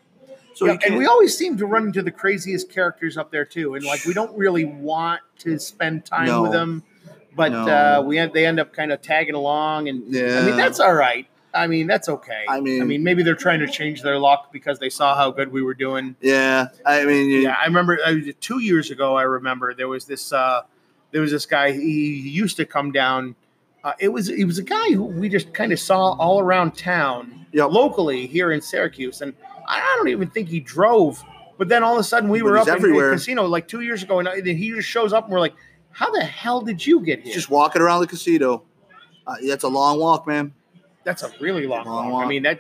So 0.56 0.66
Yeah, 0.66 0.78
and 0.86 0.98
we 0.98 1.06
always 1.06 1.38
seem 1.38 1.56
to 1.60 1.66
run 1.66 1.86
into 1.86 2.02
the 2.02 2.12
craziest 2.12 2.70
characters 2.70 3.16
up 3.18 3.32
there 3.32 3.46
too, 3.46 3.76
and 3.76 3.86
like 3.86 4.04
we 4.06 4.14
don't 4.14 4.38
really 4.38 4.66
want 4.66 5.22
to 5.40 5.58
spend 5.58 6.06
time 6.06 6.26
No. 6.26 6.42
with 6.42 6.52
them, 6.52 6.84
but 7.36 7.52
No. 7.52 7.68
uh, 7.68 8.02
we 8.06 8.18
end, 8.18 8.34
they 8.34 8.46
end 8.46 8.60
up 8.60 8.74
kind 8.74 8.92
of 8.92 9.02
tagging 9.02 9.36
along, 9.36 9.88
and 9.90 10.04
yeah. 10.08 10.40
I 10.40 10.46
mean 10.46 10.58
that's 10.58 10.80
all 10.80 10.94
right. 10.94 11.28
I 11.54 11.68
mean 11.68 11.88
that's 11.88 12.08
okay. 12.10 12.44
I 12.48 12.60
mean- 12.62 12.82
I 12.82 12.86
mean 12.86 13.04
maybe 13.04 13.24
they're 13.24 13.34
trying 13.36 13.60
to 13.62 13.68
change 13.68 14.02
their 14.04 14.20
luck 14.20 14.52
because 14.52 14.78
they 14.80 14.90
saw 14.90 15.16
how 15.16 15.32
good 15.32 15.52
we 15.52 15.62
were 15.64 15.74
doing. 15.74 16.16
yeah. 16.22 16.68
I 16.86 17.06
mean, 17.06 17.30
you, 17.30 17.40
Yeah, 17.42 17.56
I 17.62 17.66
remember 17.66 17.98
uh, 18.06 18.16
two 18.40 18.60
years 18.60 18.92
ago. 18.92 19.16
I 19.18 19.24
remember 19.24 19.74
there 19.74 19.88
was 19.88 20.06
this 20.06 20.32
uh, 20.32 20.62
there 21.12 21.22
was 21.22 21.32
this 21.32 21.46
guy. 21.48 21.72
He 21.72 22.18
used 22.30 22.58
to 22.58 22.66
come 22.66 22.92
down. 22.92 23.36
Uh, 23.84 23.94
it 24.00 24.10
was 24.10 24.28
he 24.28 24.46
was 24.46 24.58
a 24.60 24.64
guy 24.64 24.92
who 24.92 25.04
we 25.04 25.30
just 25.30 25.54
kind 25.54 25.72
of 25.72 25.80
saw 25.80 26.12
all 26.20 26.40
around 26.40 26.76
town, 26.76 27.46
Yep. 27.54 27.70
locally 27.72 28.28
here 28.28 28.52
in 28.52 28.62
Syracuse, 28.62 29.22
and 29.22 29.34
I 29.68 29.80
don't 29.98 30.10
even 30.10 30.30
think 30.30 30.50
he 30.50 30.60
drove. 30.60 31.24
But 31.58 31.68
then 31.70 31.84
all 31.84 31.94
of 31.96 32.00
a 32.00 32.04
sudden 32.04 32.30
we 32.30 32.40
But 32.42 32.46
were 32.46 32.58
up 32.58 32.68
in 32.68 32.74
everywhere. 32.76 33.10
the 33.10 33.16
casino 33.16 33.46
like 33.48 33.68
two 33.68 33.82
years 33.82 34.04
ago, 34.04 34.20
and 34.20 34.28
then 34.28 34.56
he 34.58 34.70
just 34.72 34.88
shows 34.88 35.14
up, 35.14 35.24
and 35.26 35.34
we're 35.34 35.40
like, 35.40 35.56
"How 35.92 36.10
the 36.12 36.24
hell 36.24 36.62
did 36.62 36.86
you 36.86 37.02
get 37.02 37.22
here?" 37.22 37.34
just 37.34 37.50
walking 37.50 37.82
around 37.82 38.02
the 38.02 38.08
casino. 38.08 38.64
Uh, 39.28 39.36
that's 39.48 39.64
a 39.64 39.68
long 39.68 40.00
walk, 40.00 40.26
man. 40.28 40.54
that's 41.04 41.24
a 41.24 41.32
really 41.40 41.66
long 41.68 41.86
Long 41.86 42.12
walk. 42.12 42.26
I 42.26 42.28
mean, 42.28 42.44
that 42.44 42.60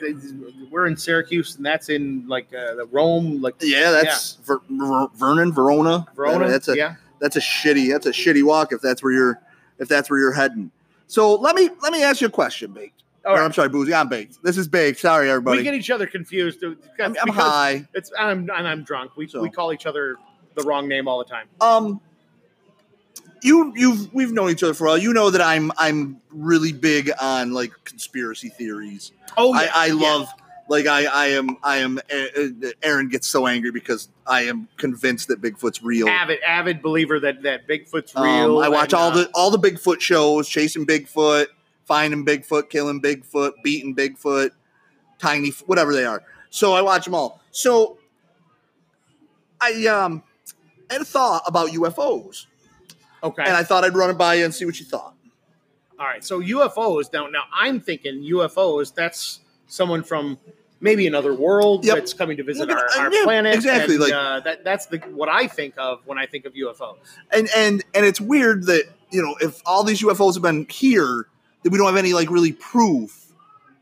we're 0.71 0.85
in 0.87 0.95
Syracuse, 0.97 1.55
and 1.57 1.65
that's 1.65 1.89
in 1.89 2.27
like 2.27 2.47
uh, 2.53 2.75
the 2.75 2.85
Rome, 2.91 3.41
like 3.41 3.55
Yeah, 3.61 3.91
that's 3.91 4.35
Ver, 4.45 4.59
Ver- 4.69 5.07
Vernon, 5.15 5.51
Verona. 5.51 6.05
Verona. 6.15 6.47
That's 6.47 6.67
a 6.67 6.75
yeah. 6.77 6.95
that's 7.19 7.35
a 7.35 7.39
shitty 7.41 7.89
that's 7.91 8.05
a 8.05 8.11
shitty 8.11 8.43
walk 8.43 8.71
if 8.71 8.81
that's 8.81 9.01
where 9.03 9.11
you're 9.13 9.41
if 9.79 9.87
that's 9.87 10.09
where 10.09 10.19
you're 10.19 10.33
heading. 10.33 10.71
So 11.07 11.35
let 11.35 11.55
me 11.55 11.69
let 11.81 11.91
me 11.91 12.03
ask 12.03 12.21
you 12.21 12.27
a 12.27 12.31
question, 12.31 12.71
Baked. 12.71 13.03
All 13.25 13.35
Or. 13.35 13.41
I'm 13.41 13.51
sorry, 13.51 13.69
Boozy. 13.69 13.93
I'm 13.93 14.07
Baked. 14.07 14.41
This 14.43 14.57
is 14.57 14.67
Baked. 14.67 14.99
Sorry, 14.99 15.29
everybody. 15.29 15.57
We 15.57 15.63
get 15.63 15.73
each 15.73 15.89
other 15.91 16.07
confused. 16.07 16.63
uh, 16.63 16.73
I'm, 16.99 17.15
I'm 17.21 17.29
high. 17.29 17.87
It's 17.93 18.11
I'm 18.17 18.49
and 18.49 18.67
I'm 18.67 18.83
drunk. 18.83 19.17
We 19.17 19.27
So. 19.27 19.41
we 19.41 19.49
call 19.49 19.73
each 19.73 19.85
other 19.85 20.17
the 20.55 20.63
wrong 20.63 20.87
name 20.87 21.07
all 21.07 21.17
the 21.19 21.25
time. 21.25 21.47
Um, 21.61 21.99
you 23.41 23.73
you've 23.75 24.13
we've 24.13 24.31
known 24.31 24.49
each 24.49 24.63
other 24.63 24.73
for 24.73 24.87
a 24.87 24.89
while. 24.91 24.97
You 24.97 25.13
know 25.13 25.29
that 25.29 25.41
I'm 25.41 25.71
I'm 25.77 26.21
really 26.31 26.73
big 26.73 27.11
on 27.21 27.53
like 27.53 27.71
conspiracy 27.83 28.49
theories. 28.49 29.11
Oh, 29.37 29.53
I, 29.53 29.69
I 29.73 29.87
love 29.89 30.27
like 30.67 30.85
I 30.87 31.05
I 31.05 31.25
am 31.27 31.57
I 31.63 31.77
am. 31.77 31.97
uh, 31.97 32.41
uh, 32.41 32.69
Aaron 32.83 33.09
gets 33.09 33.27
so 33.27 33.47
angry 33.47 33.71
because 33.71 34.09
I 34.27 34.43
am 34.43 34.67
convinced 34.77 35.27
that 35.29 35.41
Bigfoot's 35.41 35.81
real. 35.83 36.07
avid 36.07 36.39
avid 36.41 36.81
believer 36.81 37.19
that 37.19 37.41
that 37.43 37.67
Bigfoot's 37.67 38.15
Um, 38.15 38.23
real. 38.23 38.59
I 38.59 38.69
watch 38.69 38.93
and, 38.93 39.01
all 39.01 39.11
uh, 39.11 39.15
the 39.15 39.31
all 39.33 39.51
the 39.51 39.59
Bigfoot 39.59 39.99
shows, 40.01 40.47
chasing 40.47 40.85
Bigfoot, 40.85 41.47
finding 41.85 42.25
Bigfoot, 42.25 42.69
killing 42.69 43.01
Bigfoot, 43.01 43.53
beating 43.63 43.95
Bigfoot, 43.95 44.51
tiny 45.17 45.49
whatever 45.65 45.93
they 45.93 46.05
are. 46.05 46.23
So 46.49 46.73
I 46.73 46.81
watch 46.81 47.05
them 47.05 47.15
all. 47.15 47.41
So 47.51 47.97
I 49.61 49.85
um 49.87 50.23
I 50.89 50.93
had 50.93 51.01
a 51.01 51.05
thought 51.05 51.43
about 51.45 51.69
UFOs, 51.69 52.45
okay. 53.23 53.43
and 53.43 53.53
I 53.55 53.63
thought 53.63 53.83
I'd 53.83 53.95
run 53.95 54.09
it 54.09 54.17
by 54.17 54.35
you 54.35 54.45
and 54.45 54.53
see 54.53 54.65
what 54.65 54.79
you 54.79 54.85
thought. 54.85 55.15
all 55.99 56.05
right. 56.05 56.23
So 56.23 56.41
UFOs. 56.41 57.11
Now 57.13 57.27
now 57.27 57.43
I'm 57.53 57.79
thinking 57.79 58.21
UFOs. 58.23 58.93
That's 58.93 59.39
someone 59.67 60.03
from 60.03 60.37
maybe 60.81 61.05
another 61.07 61.33
world 61.35 61.83
Yep. 61.85 61.95
that's 61.95 62.13
coming 62.13 62.37
to 62.37 62.43
visit 62.43 62.71
our, 62.71 62.87
our 62.97 63.13
yeah, 63.13 63.23
planet. 63.23 63.53
exactly, 63.55 63.95
and, 63.95 64.03
like- 64.03 64.13
uh, 64.13 64.39
that 64.41 64.63
that's 64.63 64.85
the 64.87 64.97
what 65.13 65.29
I 65.29 65.47
think 65.47 65.73
of 65.77 65.99
when 66.05 66.17
I 66.17 66.25
think 66.25 66.45
of 66.45 66.53
UFOs. 66.53 66.97
And 67.31 67.49
and 67.55 67.83
and 67.93 68.05
it's 68.05 68.21
weird 68.21 68.65
that 68.67 68.85
you 69.11 69.21
know 69.21 69.35
if 69.41 69.61
all 69.65 69.83
these 69.83 70.01
UFOs 70.01 70.35
have 70.35 70.43
been 70.43 70.65
here, 70.69 71.27
that 71.63 71.71
we 71.71 71.77
don't 71.77 71.87
have 71.87 71.97
any 71.97 72.13
like 72.13 72.29
really 72.31 72.53
proof. 72.53 73.25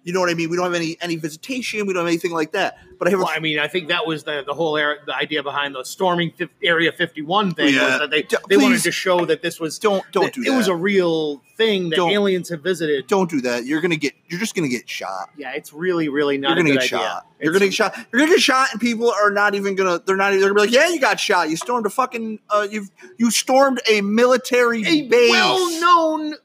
You 0.08 0.14
know 0.14 0.22
what 0.22 0.30
I 0.30 0.36
mean? 0.36 0.50
We 0.50 0.56
don't 0.56 0.64
have 0.64 0.74
any 0.74 0.96
any 1.02 1.18
visitation. 1.18 1.86
We 1.86 1.92
don't 1.94 2.04
have 2.04 2.08
anything 2.08 2.32
like 2.32 2.54
that. 2.54 2.78
But 2.98 3.10
I 3.10 3.12
have 3.12 3.20
Well, 3.20 3.30
I 3.30 3.40
mean, 3.40 3.60
I 3.60 3.68
think 3.68 3.90
that 3.90 4.08
was 4.08 4.24
the 4.24 4.42
the 4.48 4.54
whole 4.54 4.78
era, 4.78 4.96
the 5.06 5.14
idea 5.14 5.44
behind 5.44 5.76
the 5.76 5.84
storming 5.84 6.32
Area 6.64 6.94
51 6.94 7.54
thing. 7.56 7.74
Yeah. 7.76 7.90
Was 7.90 8.00
that 8.00 8.10
they 8.12 8.22
D- 8.22 8.38
they 8.48 8.56
wanted 8.56 8.82
to 8.84 8.92
show 8.94 9.26
that 9.26 9.42
this 9.42 9.60
was 9.60 9.78
don't 9.80 10.02
don't 10.14 10.24
that 10.24 10.34
do 10.34 10.44
it 10.46 10.56
was 10.56 10.70
a 10.70 10.76
real 10.76 11.42
thing 11.58 11.90
that 11.90 11.98
Don't- 11.98 12.12
aliens 12.12 12.48
have 12.50 12.62
visited. 12.64 13.06
don't 13.08 13.30
do 13.30 13.42
that. 13.42 13.66
You're 13.66 13.82
gonna 13.82 13.98
get. 13.98 14.14
You're 14.30 14.40
just 14.40 14.56
gonna 14.56 14.70
get 14.70 14.90
shot. 14.90 15.30
Yeah, 15.38 15.52
it's 15.52 15.74
really, 15.74 16.08
really 16.08 16.38
not 16.38 16.50
you're 16.56 16.64
gonna 16.64 16.70
get 16.76 16.84
idea. 16.84 16.88
shot. 17.00 17.26
You're 17.42 17.52
It's- 17.52 17.60
gonna 17.60 17.66
get 17.70 17.74
shot. 17.76 18.08
You're 18.14 18.20
gonna 18.22 18.32
get 18.32 18.42
shot, 18.42 18.68
and 18.72 18.80
people 18.80 19.12
are 19.12 19.30
not 19.32 19.56
even 19.56 19.76
gonna. 19.76 20.02
They're 20.06 20.16
not. 20.16 20.32
They're 20.32 20.40
gonna 20.40 20.54
be 20.54 20.62
like, 20.62 20.72
"Yeah, 20.72 20.88
you 20.88 21.02
got 21.02 21.20
shot. 21.20 21.50
You 21.50 21.58
stormed 21.58 21.86
a 21.86 21.90
fucking. 21.90 22.40
Uh, 22.50 22.66
you 22.72 22.88
you 23.18 23.30
stormed 23.30 23.82
a 23.90 24.00
military 24.02 24.86
a 24.86 25.02
base. 25.10 25.32
well-known 25.32 26.36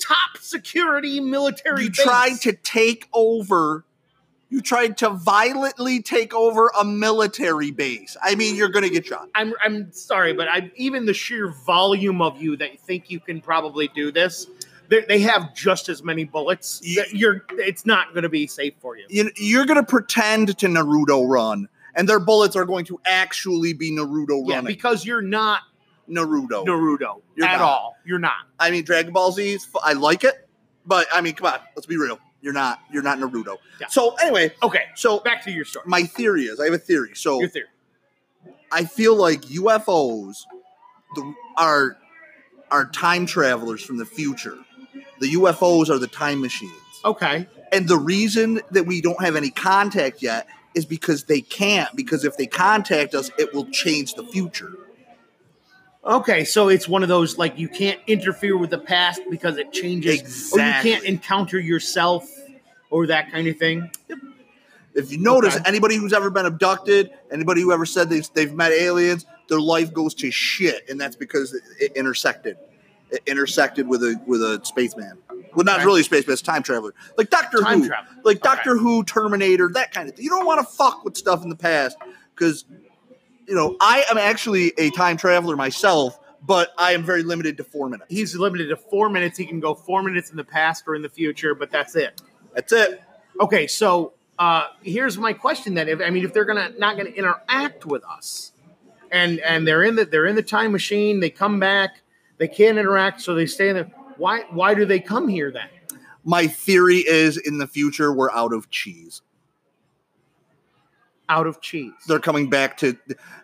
top 0.00 0.38
security 0.40 1.20
military. 1.20 1.84
you 1.84 1.90
base. 1.90 2.04
tried 2.04 2.40
to 2.42 2.52
take 2.52 3.08
over. 3.12 3.84
You 4.50 4.62
tried 4.62 4.96
to 4.98 5.10
violently 5.10 6.00
take 6.00 6.32
over 6.32 6.70
a 6.78 6.84
military 6.84 7.70
base. 7.70 8.16
I 8.22 8.34
mean, 8.34 8.56
you're 8.56 8.70
gonna 8.70 8.88
get 8.88 9.06
shot. 9.06 9.28
I'm 9.34 9.52
I'm 9.62 9.92
sorry, 9.92 10.32
but 10.32 10.48
I 10.48 10.70
even 10.76 11.04
the 11.04 11.14
sheer 11.14 11.48
volume 11.66 12.22
of 12.22 12.40
you 12.40 12.56
that 12.56 12.80
think 12.80 13.10
you 13.10 13.20
can 13.20 13.40
probably 13.42 13.88
do 13.88 14.10
this. 14.10 14.46
They, 14.88 15.02
they 15.02 15.18
have 15.20 15.54
just 15.54 15.88
as 15.88 16.02
many 16.02 16.24
bullets. 16.24 16.80
That 16.96 17.12
You're. 17.12 17.44
It's 17.50 17.84
not 17.84 18.14
going 18.14 18.22
to 18.22 18.28
be 18.28 18.46
safe 18.46 18.74
for 18.80 18.96
you. 18.96 19.04
You, 19.08 19.30
you're 19.36 19.66
gonna 19.66 19.84
pretend 19.84 20.56
to 20.58 20.66
Naruto 20.66 21.28
run, 21.28 21.68
and 21.94 22.08
their 22.08 22.20
bullets 22.20 22.56
are 22.56 22.64
going 22.64 22.86
to 22.86 22.98
actually 23.04 23.74
be 23.74 23.92
Naruto 23.92 24.42
Yeah, 24.46 24.62
because 24.62 25.04
you're 25.04 25.20
not 25.20 25.60
Naruto. 26.08 26.64
Naruto 26.64 27.20
You're 27.36 27.46
at 27.46 27.58
not. 27.58 27.60
all. 27.60 27.96
You're 28.04 28.18
not. 28.18 28.46
I 28.58 28.70
mean, 28.70 28.84
Dragon 28.84 29.12
Ball 29.12 29.32
Z, 29.32 29.58
fu- 29.58 29.94
like 29.98 30.24
it, 30.24 30.48
but 30.86 31.06
I 31.12 31.20
mean, 31.20 31.34
come 31.34 31.46
on, 31.52 31.60
let's 31.76 31.86
be 31.86 31.96
real. 31.96 32.18
You're 32.40 32.52
not, 32.52 32.78
you're 32.92 33.02
not 33.02 33.18
Naruto. 33.18 33.56
Yeah. 33.80 33.88
So 33.88 34.14
anyway, 34.16 34.52
Okay, 34.62 34.84
so 34.94 35.18
back 35.20 35.42
to 35.44 35.50
your 35.50 35.64
story. 35.64 35.84
my 35.88 36.04
theory 36.04 36.44
is, 36.44 36.60
I 36.60 36.64
have 36.66 36.74
a 36.74 36.78
theory. 36.78 37.10
So 37.14 37.40
Your 37.40 37.48
theory. 37.48 37.66
I 38.70 38.84
feel 38.84 39.16
like 39.16 39.42
UFOs 39.42 40.42
the, 41.14 41.34
are 41.56 41.96
are 42.70 42.86
time 42.90 43.24
travelers 43.26 43.82
from 43.82 43.96
the 43.96 44.04
future. 44.04 44.56
The 45.20 45.32
UFOs 45.34 45.88
are 45.88 45.98
the 45.98 46.06
time 46.06 46.40
machines, 46.40 46.72
Okay. 47.04 47.46
and 47.72 47.88
the 47.88 47.96
reason 47.96 48.60
that 48.70 48.84
we 48.86 49.00
don't 49.00 49.20
have 49.22 49.34
any 49.36 49.50
contact 49.50 50.22
yet 50.22 50.46
is 50.74 50.84
because 50.84 51.24
they 51.24 51.40
can't. 51.40 51.88
Because 51.96 52.24
if 52.24 52.36
they 52.36 52.46
contact 52.46 53.14
us, 53.14 53.30
it 53.38 53.52
will 53.54 53.64
change 53.70 54.14
the 54.14 54.22
future. 54.24 54.72
Okay, 56.08 56.44
so 56.44 56.68
it's 56.68 56.88
one 56.88 57.02
of 57.02 57.10
those 57.10 57.36
like 57.36 57.58
you 57.58 57.68
can't 57.68 58.00
interfere 58.06 58.56
with 58.56 58.70
the 58.70 58.78
past 58.78 59.20
because 59.30 59.58
it 59.58 59.72
changes, 59.72 60.50
or 60.52 60.58
you 60.60 60.72
can't 60.82 61.04
encounter 61.04 61.60
yourself 61.60 62.26
or 62.90 63.06
that 63.08 63.30
kind 63.30 63.46
of 63.46 63.58
thing. 63.58 63.90
If 64.94 65.12
you 65.12 65.18
notice, 65.18 65.54
Okay. 65.54 65.64
anybody 65.66 65.96
who's 65.96 66.14
ever 66.14 66.30
been 66.30 66.46
abducted, 66.46 67.10
anybody 67.30 67.60
who 67.60 67.72
ever 67.72 67.84
said 67.84 68.08
they've, 68.08 68.26
they've 68.32 68.52
met 68.54 68.72
aliens, 68.72 69.26
their 69.48 69.60
life 69.60 69.92
goes 69.92 70.14
to 70.14 70.30
shit, 70.30 70.88
and 70.88 70.98
that's 70.98 71.14
because 71.14 71.52
it, 71.52 71.62
it 71.78 71.92
intersected. 71.94 72.56
It 73.10 73.22
intersected 73.26 73.86
with 73.86 74.02
a 74.02 74.18
with 74.26 74.40
a 74.42 74.60
spaceman. 74.64 75.18
Well, 75.54 75.64
not 75.64 75.76
Okay. 75.76 75.84
really 75.86 76.00
a 76.00 76.04
spaceman, 76.04 76.32
it's 76.32 76.42
a 76.42 76.44
time 76.44 76.62
traveler, 76.62 76.94
like 77.18 77.28
Doctor 77.30 77.60
Time 77.60 77.80
Who, 77.82 77.86
travel. 77.88 78.12
like 78.24 78.38
Okay. 78.38 78.54
Doctor 78.54 78.76
Who, 78.78 79.04
Terminator, 79.04 79.68
that 79.74 79.92
kind 79.92 80.08
of 80.08 80.14
thing. 80.16 80.24
You 80.24 80.30
don't 80.30 80.46
want 80.46 80.60
to 80.66 80.74
fuck 80.74 81.04
with 81.04 81.16
stuff 81.18 81.42
in 81.42 81.50
the 81.50 81.56
past 81.56 81.96
because, 82.34 82.64
you 83.48 83.54
know, 83.54 83.76
I 83.80 84.04
am 84.10 84.18
actually 84.18 84.72
a 84.76 84.90
time 84.90 85.16
traveler 85.16 85.56
myself, 85.56 86.20
but 86.42 86.72
I 86.76 86.92
am 86.92 87.02
very 87.02 87.22
limited 87.22 87.56
to 87.56 87.64
four 87.64 87.88
minutes. 87.88 88.06
He's 88.10 88.36
limited 88.36 88.68
to 88.68 88.76
four 88.76 89.08
minutes. 89.08 89.38
He 89.38 89.46
can 89.46 89.58
go 89.58 89.74
four 89.74 90.02
minutes 90.02 90.30
in 90.30 90.36
the 90.36 90.44
past 90.44 90.84
or 90.86 90.94
in 90.94 91.02
the 91.02 91.08
future, 91.08 91.54
but 91.54 91.70
that's 91.70 91.96
it. 91.96 92.20
That's 92.54 92.72
it. 92.72 93.02
Okay, 93.40 93.66
so 93.66 94.12
uh, 94.38 94.66
here's 94.82 95.16
my 95.16 95.32
question 95.32 95.74
then. 95.74 95.88
If 95.88 96.00
I 96.00 96.10
mean, 96.10 96.24
if 96.24 96.34
they're 96.34 96.44
gonna 96.44 96.72
not 96.78 96.96
gonna 96.96 97.10
interact 97.10 97.86
with 97.86 98.04
us, 98.04 98.52
and 99.10 99.40
and 99.40 99.66
they're 99.66 99.82
in 99.82 99.96
the 99.96 100.04
they're 100.04 100.26
in 100.26 100.36
the 100.36 100.42
time 100.42 100.72
machine, 100.72 101.20
they 101.20 101.30
come 101.30 101.58
back, 101.58 102.02
they 102.36 102.48
can't 102.48 102.78
interact, 102.78 103.22
so 103.22 103.34
they 103.34 103.46
stay 103.46 103.70
in 103.70 103.76
there. 103.76 103.90
Why 104.18 104.44
why 104.50 104.74
do 104.74 104.84
they 104.84 105.00
come 105.00 105.26
here 105.26 105.50
then? 105.50 105.68
My 106.24 106.46
theory 106.46 106.98
is 106.98 107.38
in 107.38 107.56
the 107.58 107.66
future 107.66 108.12
we're 108.12 108.30
out 108.32 108.52
of 108.52 108.68
cheese. 108.68 109.22
Out 111.28 111.46
of 111.46 111.60
cheese. 111.60 111.92
They're 112.06 112.18
coming 112.18 112.48
back 112.48 112.76
to. 112.78 112.96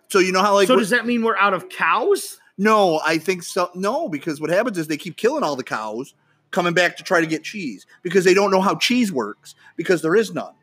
So 0.09 0.19
you 0.19 0.33
know 0.33 0.41
how 0.41 0.55
like 0.55 0.69
so 0.69 0.77
does 0.77 0.91
that 0.91 1.07
mean 1.07 1.23
we're 1.23 1.37
out 1.37 1.55
of 1.55 1.69
cows? 1.69 2.39
no, 2.57 3.01
I 3.05 3.19
think 3.19 3.43
so. 3.43 3.71
No, 3.75 4.09
because 4.09 4.41
what 4.41 4.51
happens 4.51 4.79
is 4.79 4.87
they 4.87 4.97
keep 4.97 5.17
killing 5.17 5.43
all 5.43 5.57
the 5.57 5.65
cows, 5.65 6.15
coming 6.51 6.75
back 6.75 6.97
to 6.97 7.03
try 7.03 7.21
to 7.21 7.27
get 7.27 7.43
cheese 7.43 7.87
because 8.03 8.25
they 8.25 8.35
don't 8.35 8.51
know 8.51 8.61
how 8.61 8.77
cheese 8.77 9.13
works 9.13 9.55
because 9.77 10.03
there 10.03 10.15
is 10.15 10.33
none. 10.33 10.55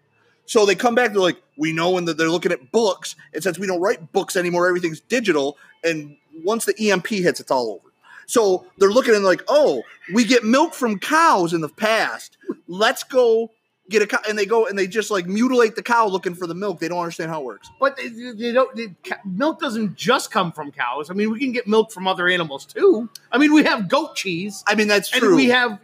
So 0.45 0.65
they 0.65 0.75
come 0.75 0.95
back. 0.95 1.11
They're 1.11 1.21
like, 1.21 1.41
we 1.57 1.71
know, 1.71 1.97
and 1.97 2.07
they're 2.07 2.29
looking 2.29 2.51
at 2.51 2.71
books. 2.71 3.15
And 3.33 3.43
since 3.43 3.59
we 3.59 3.67
don't 3.67 3.81
write 3.81 4.11
books 4.11 4.35
anymore, 4.35 4.67
everything's 4.67 5.01
digital. 5.01 5.57
And 5.83 6.17
once 6.43 6.65
the 6.65 6.91
EMP 6.91 7.07
hits, 7.07 7.39
it's 7.39 7.51
all 7.51 7.69
over. 7.69 7.93
So 8.25 8.65
they're 8.77 8.89
looking 8.89 9.13
and 9.13 9.23
like, 9.23 9.43
oh, 9.47 9.83
we 10.13 10.23
get 10.23 10.43
milk 10.43 10.73
from 10.73 10.99
cows 10.99 11.53
in 11.53 11.61
the 11.61 11.69
past. 11.69 12.37
Let's 12.67 13.03
go 13.03 13.51
get 13.89 14.01
a 14.01 14.07
cow. 14.07 14.19
And 14.27 14.37
they 14.37 14.45
go 14.45 14.67
and 14.67 14.77
they 14.77 14.87
just 14.87 15.11
like 15.11 15.25
mutilate 15.27 15.75
the 15.75 15.83
cow 15.83 16.07
looking 16.07 16.35
for 16.35 16.47
the 16.47 16.55
milk. 16.55 16.79
They 16.79 16.87
don't 16.87 16.99
understand 16.99 17.31
how 17.31 17.41
it 17.41 17.45
works. 17.45 17.69
But 17.79 17.97
they, 17.97 18.07
they 18.09 18.51
don't. 18.51 18.75
they- 18.75 18.93
milk 19.25 19.59
doesn't 19.59 19.95
just 19.95 20.31
come 20.31 20.51
from 20.51 20.71
cows. 20.71 21.09
I 21.09 21.13
mean, 21.13 21.31
we 21.31 21.39
can 21.39 21.51
get 21.51 21.67
milk 21.67 21.91
from 21.91 22.07
other 22.07 22.27
animals 22.27 22.65
too. 22.65 23.09
I 23.31 23.37
mean, 23.37 23.53
we 23.53 23.63
have 23.63 23.87
goat 23.89 24.15
cheese, 24.15 24.63
I 24.67 24.75
mean, 24.75 24.87
that's 24.87 25.11
and 25.11 25.21
true. 25.21 25.35
we 25.35 25.47
have. 25.49 25.79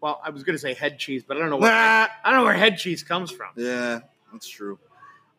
Well, 0.00 0.20
I 0.24 0.30
was 0.30 0.44
going 0.44 0.54
to 0.54 0.60
say 0.60 0.74
head 0.74 0.98
cheese, 0.98 1.24
but 1.26 1.36
I 1.36 1.40
don't 1.40 1.50
know 1.50 1.56
where 1.56 1.72
Nah. 1.72 2.06
I 2.24 2.30
don't 2.30 2.38
know 2.40 2.44
where 2.44 2.54
head 2.54 2.78
cheese 2.78 3.02
comes 3.02 3.32
from. 3.32 3.48
Yeah, 3.56 4.00
that's 4.32 4.46
true. 4.48 4.78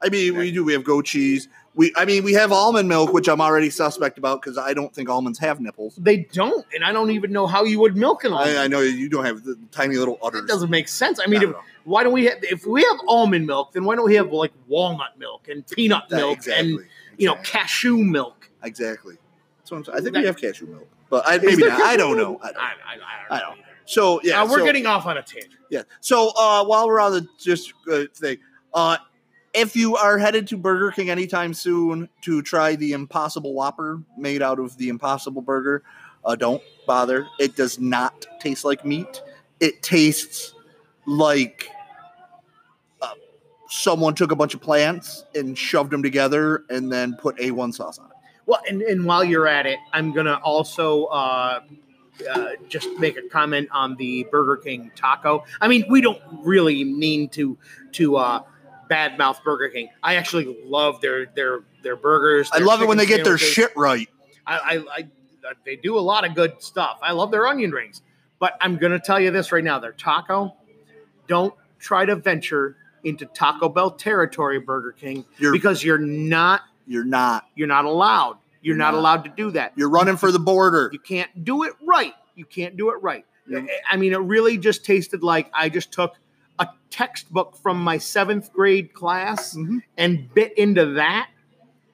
I 0.01 0.09
mean, 0.09 0.37
we 0.37 0.51
do. 0.51 0.63
We 0.63 0.73
have 0.73 0.83
goat 0.83 1.05
cheese. 1.05 1.47
We, 1.75 1.93
I 1.95 2.03
mean, 2.05 2.23
we 2.23 2.33
have 2.33 2.51
almond 2.51 2.89
milk, 2.89 3.13
which 3.13 3.27
I'm 3.29 3.39
already 3.39 3.69
suspect 3.69 4.17
about 4.17 4.41
because 4.41 4.57
I 4.57 4.73
don't 4.73 4.93
think 4.93 5.07
almonds 5.09 5.39
have 5.39 5.59
nipples. 5.61 5.95
They 5.97 6.17
don't, 6.33 6.65
and 6.73 6.83
I 6.83 6.91
don't 6.91 7.11
even 7.11 7.31
know 7.31 7.47
how 7.47 7.63
you 7.63 7.79
would 7.79 7.95
milk 7.95 8.23
an 8.23 8.33
almond. 8.33 8.57
I, 8.57 8.63
I 8.65 8.67
know 8.67 8.79
you 8.81 9.07
don't 9.07 9.23
have 9.25 9.43
the 9.43 9.57
tiny 9.71 9.95
little 9.97 10.17
udders. 10.23 10.43
It 10.43 10.47
doesn't 10.47 10.69
make 10.69 10.87
sense. 10.87 11.19
I 11.23 11.27
mean, 11.27 11.41
I 11.41 11.43
if, 11.43 11.51
don't 11.51 11.63
why 11.85 12.03
don't 12.03 12.13
we 12.13 12.25
have? 12.25 12.43
If 12.43 12.65
we 12.65 12.81
have 12.83 12.97
almond 13.07 13.45
milk, 13.47 13.73
then 13.73 13.83
why 13.85 13.95
don't 13.95 14.05
we 14.05 14.15
have 14.15 14.31
like 14.31 14.51
walnut 14.67 15.17
milk 15.19 15.47
and 15.47 15.65
peanut 15.67 16.03
That- 16.09 16.17
milk 16.17 16.37
exactly. 16.39 16.71
and 16.73 16.85
you 17.17 17.27
know 17.27 17.33
Exactly. 17.35 17.59
cashew 17.61 17.97
milk? 17.97 18.49
exactly. 18.63 19.15
That's 19.59 19.71
what 19.71 19.77
I'm 19.77 19.85
saying. 19.85 19.97
I 19.97 20.01
think 20.01 20.15
we 20.17 20.25
have 20.25 20.37
cashew 20.37 20.65
milk, 20.67 20.87
but 21.09 21.25
I, 21.27 21.35
Is 21.35 21.43
maybe 21.43 21.55
there 21.63 21.69
not. 21.69 21.81
I 21.81 21.83
cashew 21.83 21.97
don't 21.97 22.17
milk? 22.17 22.41
know. 22.43 22.49
I 22.49 22.51
don't 22.51 22.61
I. 22.61 22.63
I, 22.63 22.93
I 23.35 23.39
don't 23.39 23.49
I 23.49 23.55
know. 23.55 23.61
So 23.85 24.21
yeah, 24.23 24.41
Uh, 24.41 24.45
we're 24.47 24.59
so- 24.59 24.65
getting 24.65 24.85
off 24.85 25.05
on 25.05 25.17
a 25.17 25.21
tangent. 25.23 25.53
Yeah. 25.69 25.83
So 26.01 26.31
uh, 26.37 26.65
while 26.65 26.87
we're 26.87 26.99
on 26.99 27.11
the 27.13 27.27
just 27.37 27.73
uh, 27.91 28.03
thing, 28.13 28.37
uh, 28.73 28.97
if 29.53 29.75
you 29.75 29.95
are 29.95 30.17
headed 30.17 30.47
to 30.47 30.57
Burger 30.57 30.91
King 30.91 31.09
anytime 31.09 31.53
soon 31.53 32.09
to 32.21 32.41
try 32.41 32.75
the 32.75 32.93
Impossible 32.93 33.53
Whopper 33.53 34.01
made 34.17 34.41
out 34.41 34.59
of 34.59 34.77
the 34.77 34.89
Impossible 34.89 35.41
Burger, 35.41 35.83
uh, 36.25 36.35
don't 36.35 36.61
bother. 36.85 37.27
It 37.39 37.55
does 37.55 37.79
not 37.79 38.25
taste 38.39 38.65
like 38.65 38.85
meat. 38.85 39.21
It 39.59 39.81
tastes 39.81 40.53
like 41.05 41.69
uh, 43.01 43.13
someone 43.69 44.15
took 44.15 44.31
a 44.31 44.35
bunch 44.35 44.53
of 44.53 44.61
plants 44.61 45.25
and 45.33 45.57
shoved 45.57 45.91
them 45.91 46.03
together 46.03 46.63
and 46.69 46.91
then 46.91 47.15
put 47.15 47.37
A1 47.37 47.73
sauce 47.73 47.99
on 47.99 48.07
it. 48.07 48.17
Well, 48.45 48.61
and, 48.67 48.81
and 48.81 49.05
while 49.05 49.23
you're 49.23 49.47
at 49.47 49.65
it, 49.65 49.79
I'm 49.93 50.11
gonna 50.11 50.39
also 50.43 51.05
uh, 51.05 51.61
uh, 52.31 52.49
just 52.67 52.89
make 52.97 53.17
a 53.17 53.21
comment 53.29 53.69
on 53.71 53.95
the 53.95 54.25
Burger 54.31 54.57
King 54.57 54.91
taco. 54.95 55.43
I 55.61 55.67
mean, 55.67 55.85
we 55.89 56.01
don't 56.01 56.21
really 56.43 56.83
mean 56.83 57.29
to 57.29 57.57
to 57.93 58.17
uh, 58.17 58.41
badmouth 58.89 59.43
Burger 59.43 59.69
King. 59.69 59.89
I 60.03 60.15
actually 60.15 60.57
love 60.65 61.01
their 61.01 61.27
their 61.27 61.61
their 61.83 61.95
burgers. 61.95 62.49
I 62.51 62.59
love 62.59 62.81
it 62.81 62.87
when 62.87 62.97
they 62.97 63.05
get 63.05 63.23
their 63.23 63.37
shit 63.37 63.71
right. 63.75 64.09
I, 64.45 64.57
I, 64.57 64.83
I 64.97 65.07
they 65.65 65.75
do 65.75 65.97
a 65.97 66.01
lot 66.01 66.25
of 66.25 66.35
good 66.35 66.61
stuff. 66.61 66.99
I 67.01 67.11
love 67.13 67.31
their 67.31 67.47
onion 67.47 67.71
rings, 67.71 68.01
but 68.39 68.57
I'm 68.61 68.77
gonna 68.77 68.99
tell 68.99 69.19
you 69.19 69.31
this 69.31 69.51
right 69.51 69.63
now: 69.63 69.79
their 69.79 69.93
taco. 69.93 70.55
Don't 71.27 71.53
try 71.79 72.05
to 72.05 72.15
venture 72.15 72.75
into 73.03 73.25
Taco 73.25 73.69
Bell 73.69 73.91
territory, 73.91 74.59
Burger 74.59 74.91
King, 74.91 75.23
You're 75.37 75.53
because 75.53 75.83
you're 75.83 75.97
not 75.99 76.61
you're 76.87 77.05
not. 77.05 77.45
you're 77.55 77.67
not 77.67 77.85
allowed. 77.85 78.37
You're 78.61 78.75
You're 78.75 78.77
not 78.77 78.93
not. 78.93 78.99
allowed 78.99 79.23
to 79.25 79.29
do 79.29 79.51
that. 79.51 79.71
You're 79.77 79.89
running 79.89 80.17
for 80.17 80.31
the 80.33 80.39
border. 80.39 80.89
You 80.91 80.99
can't 80.99 81.45
do 81.45 81.63
it 81.63 81.73
right. 81.81 82.13
You 82.35 82.43
can't 82.45 82.75
do 82.75 82.89
it 82.89 82.95
right. 83.01 83.25
You're- 83.47 83.69
I 83.89 83.95
mean, 83.95 84.11
it 84.11 84.17
really 84.17 84.57
just 84.57 84.83
tasted 84.83 85.23
like 85.23 85.49
I 85.53 85.69
just 85.69 85.91
took 85.93 86.15
a 86.59 86.67
textbook 86.89 87.55
from 87.57 87.81
my 87.81 87.97
seventh 87.97 88.51
grade 88.53 88.93
class 88.93 89.55
Mhm. 89.55 89.81
and 89.97 90.33
bit 90.33 90.57
into 90.57 90.93
that, 90.93 91.29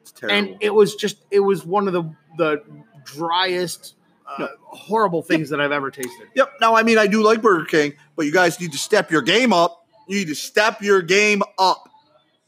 It's 0.01 0.11
terrible. 0.11 0.35
and 0.51 0.57
it 0.61 0.73
was 0.73 0.95
just 0.95 1.17
it 1.31 1.39
was 1.41 1.65
one 1.65 1.87
of 1.87 1.93
the 1.93 2.03
the 2.37 2.61
driest, 3.05 3.95
uh, 4.27 4.35
No. 4.39 4.47
horrible 4.63 5.21
things 5.21 5.49
that 5.49 5.61
I've 5.61 5.71
ever 5.71 5.89
tasted. 5.91 6.27
Yep. 6.35 6.53
Now, 6.59 6.75
I 6.75 6.83
mean, 6.83 6.97
I 6.97 7.07
do 7.07 7.21
like 7.23 7.41
Burger 7.41 7.65
King, 7.65 7.93
but 8.15 8.25
you 8.25 8.31
guys 8.31 8.59
need 8.59 8.71
to 8.73 8.77
step 8.77 9.11
your 9.11 9.21
game 9.21 9.53
up. 9.53 9.85
You 10.07 10.17
need 10.17 10.27
to 10.27 10.35
step 10.35 10.81
your 10.81 11.01
game 11.01 11.41
up. 11.57 11.87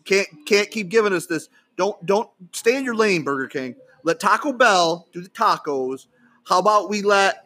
Can't 0.06 0.28
can't 0.46 0.70
keep 0.72 0.90
giving 0.90 1.14
us 1.14 1.26
this. 1.26 1.50
Don't 1.78 2.04
don't 2.06 2.30
stay 2.54 2.76
in 2.78 2.84
your 2.84 2.96
lane, 2.96 3.24
Burger 3.24 3.48
King. 3.48 3.76
Let 4.04 4.20
Taco 4.20 4.52
Bell 4.54 5.08
do 5.14 5.22
the 5.22 5.30
tacos. 5.30 6.08
How 6.48 6.60
about 6.60 6.90
we 6.90 7.02
let 7.02 7.46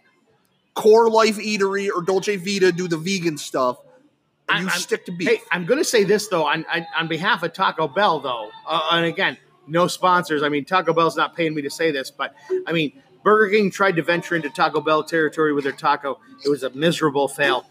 Core 0.75 1.09
Life 1.09 1.37
Eatery 1.37 1.89
or 1.93 2.01
Dolce 2.01 2.35
Vita 2.37 2.71
do 2.71 2.87
the 2.87 2.97
vegan 2.97 3.37
stuff? 3.37 3.77
And 4.51 4.57
I- 4.59 4.61
you 4.61 4.67
I'm- 4.69 4.79
stick 4.79 5.05
to 5.05 5.11
beef. 5.11 5.27
Hey, 5.27 5.41
I'm 5.51 5.65
going 5.65 5.79
to 5.79 5.83
say 5.85 6.03
this 6.03 6.27
though 6.27 6.45
on 6.45 6.65
on, 6.73 6.85
on 6.97 7.07
behalf 7.07 7.43
of 7.43 7.53
Taco 7.53 7.87
Bell 7.87 8.19
though, 8.19 8.49
uh, 8.67 8.89
and 8.91 9.05
again, 9.05 9.37
no 9.67 9.87
sponsors. 9.87 10.43
I 10.43 10.49
mean, 10.49 10.65
Taco 10.65 10.93
Bell's 10.93 11.15
not 11.17 11.35
paying 11.35 11.53
me 11.53 11.61
to 11.63 11.69
say 11.69 11.91
this, 11.91 12.11
but 12.11 12.33
I 12.67 12.71
mean, 12.71 13.01
Burger 13.23 13.51
King 13.51 13.71
tried 13.71 13.95
to 13.97 14.01
venture 14.03 14.35
into 14.35 14.49
Taco 14.49 14.81
Bell 14.81 15.03
territory 15.03 15.53
with 15.53 15.63
their 15.63 15.73
taco. 15.73 16.19
It 16.43 16.49
was 16.49 16.63
a 16.63 16.69
miserable 16.71 17.27
fail. 17.27 17.65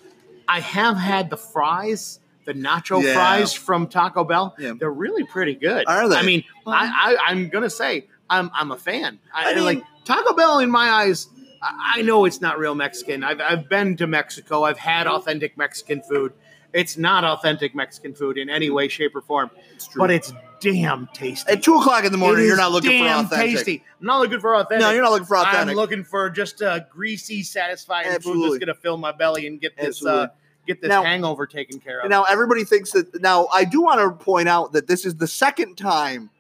I 0.49 0.61
have 0.61 0.97
had 0.97 1.31
the 1.31 1.37
fries, 1.37 2.21
the 2.45 2.55
nacho 2.55 3.03
Yeah. 3.03 3.15
fries 3.15 3.53
from 3.53 3.87
Taco 3.89 4.25
Bell. 4.25 4.55
Yeah. 4.59 4.75
They're 4.79 4.91
really 4.91 5.25
pretty 5.25 5.55
good. 5.55 5.85
Are 5.89 6.09
they? 6.09 6.17
I 6.17 6.23
mean, 6.23 6.45
I, 6.67 7.17
I 7.19 7.31
I'm 7.31 7.49
gonna 7.49 7.71
say 7.71 8.07
I'm 8.29 8.51
I'm 8.55 8.71
a 8.71 8.77
fan. 8.77 9.19
I, 9.35 9.51
I 9.51 9.55
mean- 9.55 9.65
like 9.65 9.83
Taco 10.05 10.35
Bell 10.35 10.59
in 10.61 10.71
my 10.71 10.91
eyes. 10.91 11.29
I 11.63 11.97
I 11.97 12.03
know 12.03 12.25
it's 12.25 12.41
not 12.41 12.59
real 12.59 12.75
Mexican. 12.75 13.23
I've, 13.23 13.41
I've 13.41 13.69
been 13.69 13.97
to 13.99 14.07
Mexico. 14.07 14.63
I've 14.63 14.79
had 14.79 15.07
authentic 15.07 15.59
Mexican 15.59 16.01
food. 16.03 16.33
It's 16.73 16.97
not 16.97 17.25
authentic 17.25 17.75
Mexican 17.75 18.15
food 18.15 18.39
in 18.39 18.49
any 18.49 18.71
way, 18.71 18.89
shape, 18.89 19.15
or 19.17 19.21
form, 19.21 19.51
It's 19.75 19.89
true. 19.89 20.01
but 20.01 20.11
it's 20.11 20.33
damn 20.61 21.09
tasty. 21.13 21.51
At 21.53 21.63
two 21.63 21.75
o'clock 21.77 22.05
in 22.05 22.13
the 22.13 22.19
morning, 22.19 22.47
you're 22.47 22.57
not 22.57 22.71
looking 22.73 22.91
for 23.01 23.05
damn 23.05 23.25
authentic. 23.27 23.57
tasty. 23.57 23.85
I'm 24.01 24.07
not 24.07 24.21
looking 24.21 24.41
for 24.41 24.55
authentic. 24.57 24.81
No, 24.81 24.91
you're 24.93 25.03
not 25.03 25.11
looking 25.13 25.27
for 25.27 25.37
authentic. 25.39 25.71
I'm 25.71 25.77
looking 25.77 26.05
for 26.05 26.31
just 26.31 26.61
a 26.61 26.87
greasy, 26.91 27.43
satisfying 27.43 28.07
food 28.21 28.43
that's 28.45 28.59
going 28.59 28.67
to 28.69 28.75
fill 28.75 28.97
my 28.99 29.13
belly 29.13 29.47
and 29.47 29.61
get 29.61 29.77
this 29.77 30.05
uh, 30.05 30.29
get 30.67 30.81
this 30.81 30.89
Now- 30.89 31.03
hangover 31.03 31.47
taken 31.47 31.81
care 31.81 32.01
of. 32.01 32.11
Now 32.11 32.25
everybody 32.25 32.65
thinks 32.65 32.93
that. 32.93 33.21
Now 33.21 33.49
I 33.53 33.65
do 33.65 33.81
want 33.83 34.01
to 34.01 34.25
point 34.25 34.49
out 34.49 34.73
that 34.73 34.87
this 34.87 35.05
is 35.05 35.17
the 35.17 35.27
second 35.27 35.77
time 35.77 36.31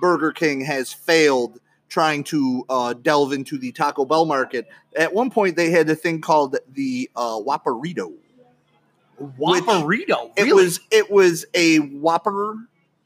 Burger 0.00 0.32
King 0.32 0.60
has 0.62 0.92
failed 0.92 1.60
trying 1.88 2.22
to 2.22 2.64
uh, 2.68 2.92
delve 2.92 3.32
into 3.32 3.56
the 3.56 3.72
Taco 3.72 4.04
Bell 4.04 4.26
market. 4.26 4.66
At 4.94 5.14
one 5.14 5.30
point, 5.30 5.56
they 5.56 5.70
had 5.70 5.88
a 5.88 5.94
thing 5.94 6.20
called 6.20 6.56
the 6.70 7.10
uh, 7.16 7.38
Whopperito. 7.40 8.12
Whopperito, 9.20 10.32
It 10.36 10.54
was 10.54 10.80
it 10.90 11.10
was 11.10 11.44
a 11.54 11.78
Whopper 11.78 12.56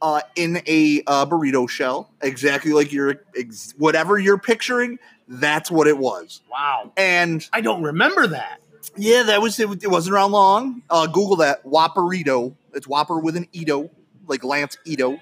uh, 0.00 0.20
in 0.36 0.62
a 0.66 1.02
uh, 1.06 1.26
burrito 1.26 1.68
shell, 1.68 2.10
exactly 2.20 2.72
like 2.72 2.92
your 2.92 3.16
ex- 3.36 3.74
whatever 3.78 4.18
you're 4.18 4.38
picturing. 4.38 4.98
That's 5.28 5.70
what 5.70 5.86
it 5.86 5.96
was. 5.96 6.40
wow. 6.50 6.92
And 6.96 7.46
I 7.52 7.60
don't 7.60 7.82
remember 7.82 8.26
that. 8.26 8.60
yeah, 8.96 9.22
that 9.24 9.40
was 9.40 9.58
it. 9.60 9.82
It 9.82 9.88
wasn't 9.88 10.14
around 10.14 10.32
long. 10.32 10.82
Uh, 10.90 11.06
Google 11.06 11.36
that 11.36 11.64
Whopperito. 11.64 12.54
It's 12.74 12.86
Whopper 12.86 13.18
with 13.18 13.36
an 13.36 13.46
Ito, 13.52 13.90
like 14.26 14.44
Lance 14.44 14.76
Ito. 14.84 15.18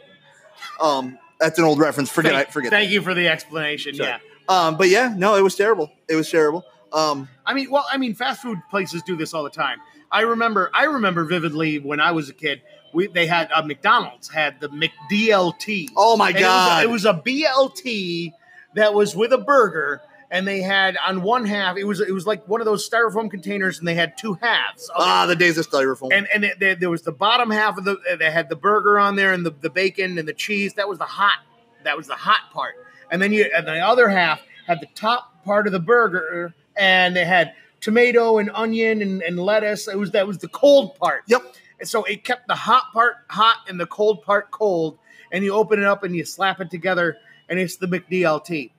Um, 0.80 1.18
that's 1.38 1.58
an 1.58 1.64
old 1.64 1.78
reference. 1.78 2.10
Forget 2.10 2.32
thank, 2.32 2.48
I 2.48 2.50
forget. 2.50 2.70
Thank 2.70 2.90
you 2.90 3.02
for 3.02 3.14
the 3.14 3.28
explanation. 3.28 3.94
Sorry. 3.94 4.08
Yeah. 4.08 4.18
Um, 4.48 4.76
but 4.76 4.88
yeah, 4.88 5.14
no, 5.16 5.36
it 5.36 5.42
was 5.42 5.54
terrible. 5.54 5.90
It 6.08 6.16
was 6.16 6.28
terrible. 6.30 6.64
Um, 6.92 7.28
I 7.46 7.54
mean, 7.54 7.70
well, 7.70 7.86
I 7.90 7.98
mean, 7.98 8.14
fast 8.14 8.42
food 8.42 8.58
places 8.68 9.02
do 9.02 9.14
this 9.16 9.32
all 9.32 9.44
the 9.44 9.50
time. 9.50 9.78
I 10.10 10.22
remember, 10.22 10.70
I 10.74 10.84
remember 10.84 11.24
vividly 11.24 11.78
when 11.78 12.00
I 12.00 12.12
was 12.12 12.28
a 12.28 12.34
kid. 12.34 12.62
We 12.92 13.06
they 13.06 13.26
had 13.26 13.50
uh, 13.52 13.62
McDonald's 13.62 14.28
had 14.28 14.60
the 14.60 14.68
McDLT. 14.68 15.90
oh 15.96 16.16
my 16.16 16.30
And 16.30 16.38
it 16.38 16.40
was 16.40 16.44
a- 16.44 16.46
god! 16.46 16.82
It 16.82 16.90
was, 16.90 17.04
a, 17.04 17.14
BLT 17.14 18.32
that 18.74 18.94
was 18.94 19.14
with 19.14 19.32
a 19.32 19.38
burger, 19.38 20.02
and 20.30 20.46
they 20.46 20.60
had 20.60 20.96
on 21.06 21.22
one 21.22 21.44
half 21.44 21.76
it 21.76 21.84
was 21.84 22.00
it 22.00 22.12
was 22.12 22.26
like 22.26 22.46
one 22.48 22.60
of 22.60 22.64
those 22.64 22.88
styrofoam 22.88 23.30
containers, 23.30 23.78
and 23.78 23.86
they 23.86 23.94
had 23.94 24.18
two 24.18 24.34
halves. 24.34 24.88
of 24.88 24.96
it. 24.96 25.06
ah, 25.06 25.26
the 25.26 25.36
days 25.36 25.56
of 25.58 25.68
styrofoam. 25.68 26.12
and 26.12 26.26
and 26.34 26.44
it, 26.44 26.58
there, 26.58 26.74
there 26.74 26.90
was 26.90 27.02
the 27.02 27.12
bottom 27.12 27.50
half 27.50 27.78
of 27.78 27.84
the 27.84 27.96
they 28.18 28.30
had 28.30 28.48
the 28.48 28.56
burger 28.56 28.98
on 28.98 29.14
there 29.14 29.32
and 29.32 29.46
the, 29.46 29.50
the 29.50 29.70
bacon 29.70 30.18
and 30.18 30.26
the 30.26 30.34
cheese. 30.34 30.74
That 30.74 30.88
was 30.88 30.98
the 30.98 31.04
hot 31.04 31.38
that 31.84 31.96
was 31.96 32.08
the 32.08 32.14
hot 32.14 32.50
part. 32.52 32.74
And 33.12 33.22
then 33.22 33.32
you 33.32 33.48
and 33.56 33.66
the 33.66 33.78
other 33.78 34.08
half 34.08 34.40
had 34.66 34.80
the 34.80 34.88
top 34.94 35.44
part 35.44 35.66
of 35.66 35.72
the 35.72 35.80
burger, 35.80 36.54
and 36.76 37.14
they 37.14 37.24
had 37.24 37.54
tomato 37.80 38.38
and 38.38 38.50
onion 38.54 39.02
and, 39.02 39.22
and 39.22 39.38
lettuce. 39.38 39.88
It 39.88 39.98
was 39.98 40.10
that 40.12 40.26
was 40.26 40.38
the 40.38 40.48
cold 40.48 40.96
part. 40.96 41.22
Yep. 41.26 41.42
And 41.80 41.88
so 41.88 42.04
it 42.04 42.24
kept 42.24 42.46
the 42.48 42.54
hot 42.54 42.92
part 42.92 43.16
hot 43.28 43.58
and 43.68 43.78
the 43.80 43.86
cold 43.86 44.22
part 44.22 44.50
cold. 44.50 44.98
And 45.32 45.44
you 45.44 45.52
open 45.54 45.78
it 45.78 45.84
up 45.86 46.02
and 46.04 46.14
you 46.16 46.24
slap 46.24 46.60
it 46.60 46.70
together, 46.70 47.16
and 47.48 47.58
it's 47.58 47.76
the 47.76 47.86
McDLT. 47.86 48.72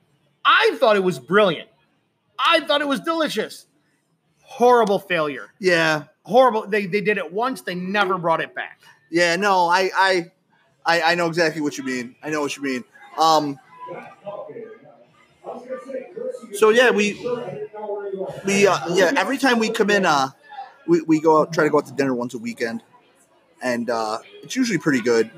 I 0.44 0.76
thought 0.78 0.96
it 0.96 1.02
was 1.04 1.18
brilliant. 1.18 1.68
I 2.38 2.60
thought 2.60 2.80
it 2.82 2.88
was 2.88 3.00
delicious. 3.00 3.66
horrible 4.42 4.98
failure. 4.98 5.52
Yeah, 5.60 6.04
Horrible. 6.24 6.66
They 6.68 6.86
they 6.86 7.00
did 7.00 7.16
it 7.18 7.32
once. 7.32 7.62
They 7.62 7.74
never 7.74 8.18
brought 8.18 8.40
it 8.40 8.54
back. 8.54 8.80
yeah. 9.10 9.34
No, 9.36 9.66
I, 9.68 9.90
I, 9.96 10.30
I, 10.84 11.02
I 11.02 11.14
know 11.14 11.26
exactly 11.26 11.60
what 11.62 11.78
you 11.78 11.84
mean. 11.84 12.14
I 12.22 12.30
know 12.30 12.40
what 12.42 12.56
you 12.56 12.62
mean. 12.62 12.84
Um. 13.18 13.58
So 16.54 16.70
yeah, 16.70 16.90
we, 16.90 17.14
we, 18.44 18.66
uh, 18.66 18.78
yeah. 18.94 19.12
Every 19.16 19.38
time 19.38 19.58
we 19.58 19.70
come 19.70 19.90
in, 19.90 20.04
uh, 20.06 20.28
we, 20.86 21.00
we 21.02 21.20
go 21.20 21.40
out 21.40 21.52
try 21.52 21.64
to 21.64 21.70
go 21.70 21.78
out 21.78 21.86
to 21.86 21.92
dinner 21.92 22.14
once 22.14 22.34
a 22.34 22.38
weekend, 22.38 22.82
and 23.62 23.88
uh, 23.88 24.18
it's 24.42 24.56
usually 24.56 24.78
pretty 24.78 25.00
good. 25.00 25.30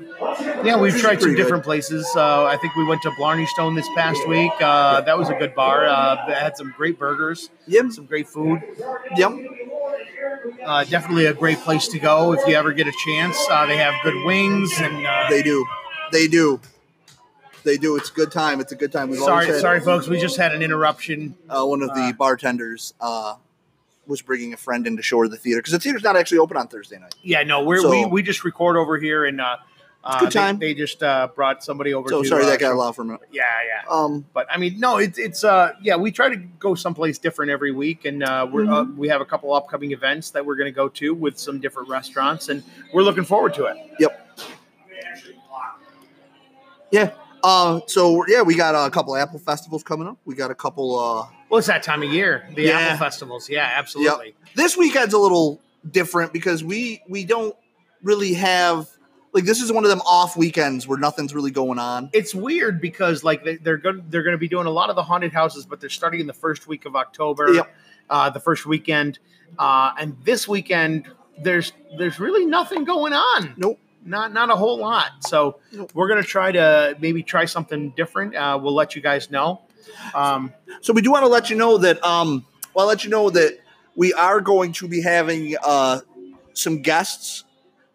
Yeah, 0.63 0.77
we've 0.79 0.93
tried 0.97 1.13
some 1.15 1.21
pretty 1.21 1.35
good. 1.35 1.43
different 1.43 1.63
places. 1.63 2.07
Uh, 2.15 2.45
I 2.45 2.57
think 2.57 2.75
we 2.75 2.85
went 2.85 3.01
to 3.03 3.11
Blarney 3.17 3.45
Stone 3.47 3.75
this 3.75 3.87
past 3.95 4.27
week. 4.27 4.51
Uh, 4.59 5.01
that 5.01 5.17
was 5.17 5.29
a 5.29 5.35
good 5.35 5.53
bar. 5.55 5.85
Uh, 5.85 6.33
had 6.33 6.57
some 6.57 6.73
great 6.75 6.97
burgers, 6.99 7.49
Yep, 7.67 7.91
some 7.91 8.05
great 8.05 8.27
food. 8.27 8.61
yep. 9.15 9.31
Uh, 10.65 10.83
definitely 10.83 11.25
a 11.27 11.33
great 11.33 11.59
place 11.59 11.87
to 11.87 11.99
go 11.99 12.33
if 12.33 12.45
you 12.47 12.55
ever 12.55 12.73
get 12.73 12.87
a 12.87 12.93
chance. 13.05 13.37
Uh, 13.49 13.65
they 13.65 13.77
have 13.77 13.93
good 14.03 14.25
wings 14.25 14.71
and. 14.79 15.05
Uh, 15.05 15.25
They 15.29 15.41
do, 15.43 15.65
they 16.11 16.27
do, 16.27 16.59
they 17.65 17.77
do. 17.77 17.97
It's 17.97 18.09
a 18.09 18.13
good 18.13 18.31
time. 18.31 18.61
It's 18.61 18.71
a 18.71 18.75
good 18.75 18.91
time. 18.93 19.09
We've 19.09 19.19
sorry, 19.19 19.47
had- 19.47 19.59
sorry, 19.59 19.81
folks. 19.81 20.07
We 20.07 20.19
just 20.19 20.37
had 20.37 20.53
an 20.53 20.61
interruption. 20.61 21.35
uh, 21.49 21.65
one 21.65 21.81
of 21.81 21.89
the 21.89 22.01
Uh, 22.01 22.13
bartenders 22.13 22.93
uh, 23.01 23.35
was 24.07 24.21
bringing 24.21 24.53
a 24.53 24.57
friend 24.57 24.87
into 24.87 25.01
shore 25.03 25.25
her 25.25 25.29
the 25.29 25.35
theater 25.37 25.59
because 25.59 25.73
the 25.73 25.79
theater's 25.79 26.03
not 26.03 26.15
actually 26.15 26.37
open 26.37 26.55
on 26.55 26.67
Thursday 26.69 26.97
night. 26.99 27.15
Yeah, 27.23 27.43
no, 27.43 27.63
we're, 27.63 27.81
So- 27.81 27.89
we 27.89 28.05
we 28.05 28.21
just 28.23 28.43
record 28.45 28.77
over 28.77 28.97
here, 28.97 29.25
and 29.25 29.41
uh, 29.41 29.57
uh, 30.03 30.19
good 30.19 30.27
they- 30.29 30.39
time. 30.39 30.59
They, 30.59 30.73
just 30.75 31.01
uh, 31.01 31.27
brought 31.35 31.63
somebody 31.63 31.93
over. 31.95 32.07
So 32.09 32.21
to, 32.21 32.27
sorry 32.27 32.43
uh, 32.43 32.47
that 32.51 32.59
got 32.59 32.69
show- 32.71 32.77
loud 32.77 32.95
for 32.95 33.01
a 33.01 33.05
minute. 33.05 33.21
Yeah, 33.31 33.43
yeah. 33.65 33.89
Um, 33.89 34.25
But 34.33 34.45
I 34.51 34.57
mean, 34.57 34.79
no, 34.79 34.97
it's 34.97 35.17
it's 35.17 35.43
uh 35.43 35.71
yeah, 35.81 35.95
we 35.95 36.11
try 36.11 36.29
to 36.29 36.35
go 36.59 36.75
someplace 36.75 37.17
different 37.17 37.51
every 37.51 37.71
week, 37.71 38.05
and 38.05 38.21
uh, 38.23 38.47
we're 38.51 38.65
uh, 38.65 38.83
Mm-hmm. 38.83 38.97
we 38.97 39.07
have 39.09 39.21
a 39.21 39.25
couple 39.25 39.51
upcoming 39.53 39.91
events 39.91 40.29
that 40.31 40.45
we're 40.45 40.55
going 40.55 40.71
to 40.71 40.75
go 40.75 40.87
to 40.89 41.13
with 41.15 41.39
some 41.39 41.59
different 41.59 41.89
restaurants, 41.89 42.49
and 42.49 42.63
we're 42.93 43.01
looking 43.03 43.25
forward 43.25 43.53
to 43.55 43.65
it. 43.65 43.77
yep. 43.99 44.21
Yeah. 46.91 47.11
Uh, 47.45 47.79
so 47.87 48.25
yeah, 48.27 48.41
we 48.41 48.55
got 48.55 48.73
a 48.73 48.89
couple 48.89 49.15
Apple 49.15 49.39
festivals 49.39 49.83
coming 49.83 50.07
up. 50.07 50.17
We 50.25 50.33
got 50.35 50.49
a 50.51 50.55
couple. 50.55 50.97
Uh, 50.99 51.27
Well, 51.49 51.59
it's 51.59 51.67
that 51.67 51.83
time 51.83 52.01
of 52.01 52.11
year, 52.11 52.47
the 52.55 52.63
Yeah. 52.63 52.79
Apple 52.79 52.97
festivals. 53.05 53.49
Yeah, 53.49 53.71
absolutely. 53.75 54.35
this 54.55 54.75
weekend's 54.75 55.13
a 55.13 55.19
little 55.19 55.61
different 55.91 56.33
because 56.33 56.63
we 56.63 57.01
we 57.07 57.23
don't 57.23 57.55
really 58.01 58.33
have 58.33 58.87
like 59.33 59.43
this 59.43 59.61
is 59.61 59.71
one 59.71 59.83
of 59.83 59.89
them 59.89 60.01
off 60.07 60.35
weekends 60.35 60.87
where 60.87 60.97
nothing's 60.97 61.35
really 61.35 61.51
going 61.51 61.77
on. 61.77 62.09
It's 62.13 62.33
weird 62.33 62.81
because 62.81 63.23
like 63.23 63.43
they, 63.43 63.57
they're 63.57 63.77
going 63.77 64.03
they're 64.09 64.23
going 64.23 64.33
to 64.33 64.39
be 64.39 64.47
doing 64.47 64.65
a 64.65 64.71
lot 64.71 64.89
of 64.89 64.95
the 64.95 65.03
haunted 65.03 65.31
houses, 65.33 65.65
but 65.67 65.79
they're 65.79 65.89
starting 65.89 66.21
in 66.21 66.27
the 66.27 66.33
first 66.33 66.67
week 66.67 66.85
of 66.85 66.95
October, 66.95 67.53
Yep. 67.53 67.75
uh, 68.09 68.29
the 68.31 68.39
first 68.39 68.65
weekend, 68.65 69.19
uh, 69.59 69.91
and 69.99 70.17
this 70.23 70.47
weekend 70.47 71.07
there's 71.43 71.73
there's 71.99 72.19
really 72.19 72.45
nothing 72.45 72.85
going 72.85 73.13
on. 73.13 73.53
Nope. 73.57 73.77
Not 74.05 74.31
not 74.33 74.49
a 74.51 74.55
whole 74.55 74.77
lot. 74.77 75.09
So 75.27 75.59
we're 75.93 76.07
gonna 76.07 76.23
try 76.23 76.51
to 76.51 76.95
maybe 77.01 77.23
try 77.23 77.45
something 77.45 77.89
different. 77.97 78.35
Uh, 78.35 78.59
we'll 78.61 78.75
let 78.75 78.95
you 78.95 79.01
guys 79.01 79.29
know. 79.31 79.61
Um, 80.13 80.53
So 80.81 80.93
we 80.93 81.01
do 81.01 81.11
want 81.11 81.23
to 81.23 81.29
let 81.29 81.49
you 81.49 81.55
know 81.55 81.77
that 81.79 82.03
um 82.03 82.45
well 82.73 82.83
I'll 82.85 82.89
let 82.89 83.03
you 83.03 83.09
know 83.09 83.29
that 83.29 83.59
we 83.95 84.13
are 84.13 84.41
going 84.41 84.71
to 84.73 84.87
be 84.87 85.01
having 85.01 85.55
uh 85.63 85.99
some 86.53 86.81
guests. 86.81 87.43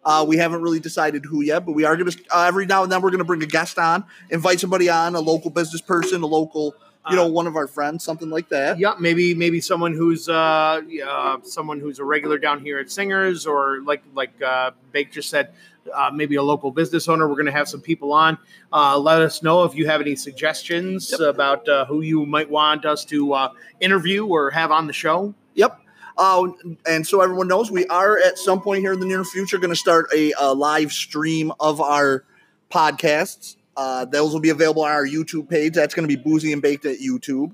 Uh, 0.03 0.25
we 0.27 0.37
haven't 0.37 0.61
really 0.63 0.79
decided 0.79 1.25
who 1.25 1.41
yet, 1.43 1.63
but 1.65 1.73
we 1.73 1.83
are 1.85 1.95
going 1.95 2.09
to 2.09 2.17
uh, 2.35 2.45
every 2.47 2.65
now 2.65 2.81
and 2.83 2.91
then 2.91 3.01
we're 3.01 3.11
going 3.11 3.19
to 3.19 3.23
bring 3.25 3.43
a 3.43 3.47
guest 3.47 3.77
on, 3.77 4.03
invite 4.31 4.59
somebody 4.59 4.89
on, 4.89 5.13
a 5.15 5.19
local 5.19 5.51
business 5.51 5.79
person, 5.79 6.23
a 6.23 6.25
local, 6.25 6.73
you 7.09 7.15
know, 7.15 7.27
one 7.27 7.45
of 7.45 7.55
our 7.55 7.67
friends, 7.67 8.03
something 8.03 8.31
like 8.31 8.49
that. 8.49 8.79
yeah, 8.79 8.95
maybe 8.99 9.35
maybe 9.35 9.61
someone 9.61 9.93
who's 9.93 10.27
uh, 10.27 10.81
uh, 11.05 11.37
someone 11.43 11.79
who's 11.79 11.99
a 11.99 12.03
regular 12.03 12.39
down 12.39 12.61
here 12.61 12.79
at 12.79 12.89
Singers, 12.91 13.45
or 13.45 13.81
like 13.83 14.01
like 14.15 14.31
uh, 14.41 14.71
Bake 14.91 15.11
just 15.11 15.29
said, 15.29 15.53
uh, 15.93 16.11
maybe 16.13 16.35
a 16.35 16.43
local 16.43 16.71
business 16.71 17.07
owner. 17.07 17.27
We're 17.27 17.35
going 17.35 17.45
to 17.47 17.51
have 17.51 17.67
some 17.69 17.81
people 17.81 18.11
on. 18.13 18.37
Uh, 18.71 18.97
let 18.97 19.21
us 19.21 19.41
know 19.43 19.63
if 19.63 19.75
you 19.75 19.87
have 19.87 20.01
any 20.01 20.15
suggestions 20.15 21.11
about 21.19 21.67
uh, 21.69 21.85
who 21.85 22.01
you 22.01 22.25
might 22.25 22.49
want 22.49 22.85
us 22.85 23.05
to 23.05 23.33
uh, 23.33 23.49
interview 23.79 24.25
or 24.25 24.49
have 24.51 24.71
on 24.71 24.87
the 24.87 24.93
show. 24.93 25.33
Yep. 25.55 25.79
Uh, 26.17 26.47
and 26.87 27.05
so 27.07 27.21
everyone 27.21 27.47
knows, 27.47 27.71
we 27.71 27.85
are 27.87 28.19
at 28.19 28.37
some 28.37 28.61
point 28.61 28.81
here 28.81 28.93
in 28.93 28.99
the 28.99 29.05
near 29.05 29.23
future 29.23 29.57
going 29.57 29.69
to 29.71 29.75
start 29.75 30.07
a, 30.13 30.33
uh 30.33 30.53
live 30.53 30.91
stream 30.91 31.51
of 31.59 31.79
our 31.81 32.23
podcasts. 32.69 33.55
Uh, 33.77 34.05
those 34.05 34.33
will 34.33 34.39
be 34.41 34.49
available 34.49 34.83
on 34.83 34.91
our 34.91 35.05
YouTube 35.05 35.49
page. 35.49 35.73
That's 35.73 35.93
going 35.95 36.07
to 36.07 36.15
be 36.15 36.21
Boozy 36.21 36.51
and 36.53 36.61
Baked 36.61 36.85
at 36.85 36.97
YouTube. 36.99 37.53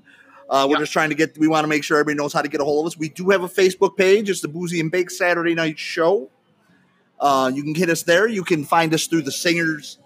Uh, 0.50 0.64
we're 0.66 0.72
Yep. 0.74 0.80
just 0.80 0.92
trying 0.92 1.10
to 1.10 1.14
get. 1.14 1.36
We 1.38 1.46
want 1.46 1.64
to 1.64 1.68
make 1.68 1.84
sure 1.84 1.98
everybody 1.98 2.16
knows 2.22 2.32
how 2.32 2.42
to 2.42 2.48
get 2.48 2.60
a 2.60 2.64
hold 2.64 2.86
of 2.86 2.92
us. 2.92 2.98
We 2.98 3.10
do 3.10 3.30
have 3.30 3.42
a 3.44 3.48
Facebook 3.48 3.96
page. 3.96 4.28
It's 4.30 4.40
the 4.40 4.48
Boozy 4.48 4.80
and 4.80 4.90
Baked 4.90 5.12
Saturday 5.12 5.54
Night 5.54 5.78
Show. 5.78 6.30
Uh, 7.20 7.50
you 7.54 7.62
can 7.64 7.74
hit 7.74 7.90
us 7.90 8.02
there. 8.02 8.26
You 8.28 8.44
can 8.44 8.64
find 8.64 8.92
us 8.94 9.06
through 9.06 9.22
the 9.22 9.32
Singers 9.32 9.98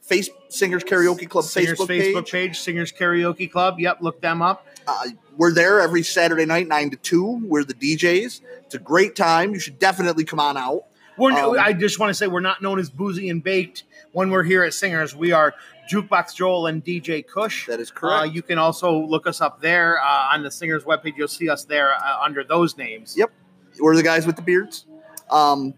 Face 0.00 0.28
Singers 0.48 0.82
Karaoke 0.84 1.28
Club 1.28 1.44
Singers 1.44 1.78
Facebook, 1.78 1.86
Facebook 1.88 2.22
page. 2.24 2.30
page, 2.32 2.58
Singers 2.60 2.92
Karaoke 2.92 3.50
Club. 3.50 3.78
Yep, 3.80 3.98
look 4.00 4.20
them 4.20 4.42
up. 4.42 4.66
Uh, 4.86 5.04
we're 5.36 5.52
there 5.52 5.80
every 5.80 6.02
Saturday 6.02 6.44
night, 6.44 6.66
nine 6.68 6.90
to 6.90 6.96
two. 6.96 7.40
We're 7.46 7.64
the 7.64 7.74
DJs. 7.74 8.40
It's 8.64 8.74
a 8.74 8.78
great 8.78 9.14
time. 9.16 9.52
You 9.54 9.60
should 9.60 9.78
definitely 9.78 10.24
come 10.24 10.40
on 10.40 10.56
out. 10.56 10.84
We're, 11.16 11.32
Um, 11.32 11.56
I 11.58 11.72
just 11.72 11.98
want 11.98 12.10
to 12.10 12.14
say 12.14 12.26
we're 12.26 12.40
not 12.40 12.62
known 12.62 12.78
as 12.78 12.90
Boozy 12.90 13.28
and 13.30 13.42
Baked 13.44 13.84
when 14.12 14.30
we're 14.30 14.42
here 14.42 14.64
at 14.64 14.74
Singers. 14.74 15.14
We 15.14 15.30
are 15.32 15.54
Jukebox 15.90 16.34
Joel 16.34 16.66
and 16.66 16.84
DJ 16.84 17.24
Kush. 17.26 17.66
That 17.68 17.80
is 17.80 17.90
Uh, 17.90 17.94
correct. 17.94 18.34
you 18.34 18.42
can 18.42 18.58
also 18.58 18.98
look 18.98 19.26
us 19.26 19.40
up 19.40 19.60
there 19.60 20.00
uh, 20.00 20.30
on 20.32 20.42
the 20.42 20.50
Singers 20.50 20.84
webpage. 20.84 21.16
You'll 21.16 21.28
see 21.28 21.48
us 21.48 21.64
there 21.64 21.94
uh, 21.94 22.18
under 22.24 22.42
those 22.44 22.76
names. 22.76 23.16
Yep. 23.16 23.30
we're 23.78 23.94
the 23.96 24.02
guys 24.02 24.26
with 24.26 24.36
the 24.36 24.42
beards. 24.42 24.86
Um, 25.30 25.74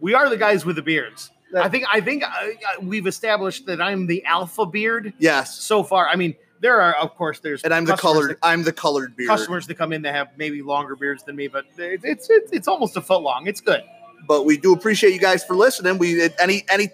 We 0.00 0.14
are 0.14 0.28
the 0.28 0.36
guys 0.36 0.64
with 0.64 0.76
the 0.76 0.82
beards. 0.82 1.30
That- 1.52 1.64
I 1.64 1.68
think 1.68 1.84
I 1.92 2.00
think 2.00 2.22
uh, 2.24 2.26
uh, 2.28 2.80
we've 2.82 3.06
established 3.06 3.66
that 3.66 3.80
I'm 3.80 4.06
the 4.06 4.24
alpha 4.24 4.66
beard 4.66 5.14
yes, 5.18 5.58
so 5.58 5.82
far. 5.82 6.08
I 6.08 6.16
mean, 6.16 6.34
there 6.60 6.80
are 6.80 6.94
of 6.94 7.14
course 7.14 7.38
there's 7.40 7.62
and 7.62 7.72
I'm 7.72 7.84
the 7.84 7.96
colored. 7.96 8.36
I'm 8.42 8.62
the 8.64 8.72
colored 8.72 9.16
beard. 9.16 9.28
customers 9.28 9.66
that 9.68 9.74
come 9.76 9.92
in 9.92 10.02
that 10.02 10.14
have 10.14 10.28
maybe 10.36 10.62
longer 10.62 10.96
beards 10.96 11.22
than 11.22 11.36
me, 11.36 11.48
but 11.48 11.64
it- 11.78 12.00
it's 12.04 12.28
it's 12.30 12.52
it's 12.52 12.68
almost 12.68 12.96
a 12.96 13.00
foot 13.00 13.22
long. 13.22 13.46
It's 13.46 13.60
good. 13.60 13.82
But 14.26 14.44
we 14.44 14.56
do 14.56 14.72
appreciate 14.72 15.12
you 15.12 15.20
guys 15.20 15.44
for 15.44 15.54
listening. 15.54 15.98
We 15.98 16.28
any 16.40 16.64
any 16.68 16.88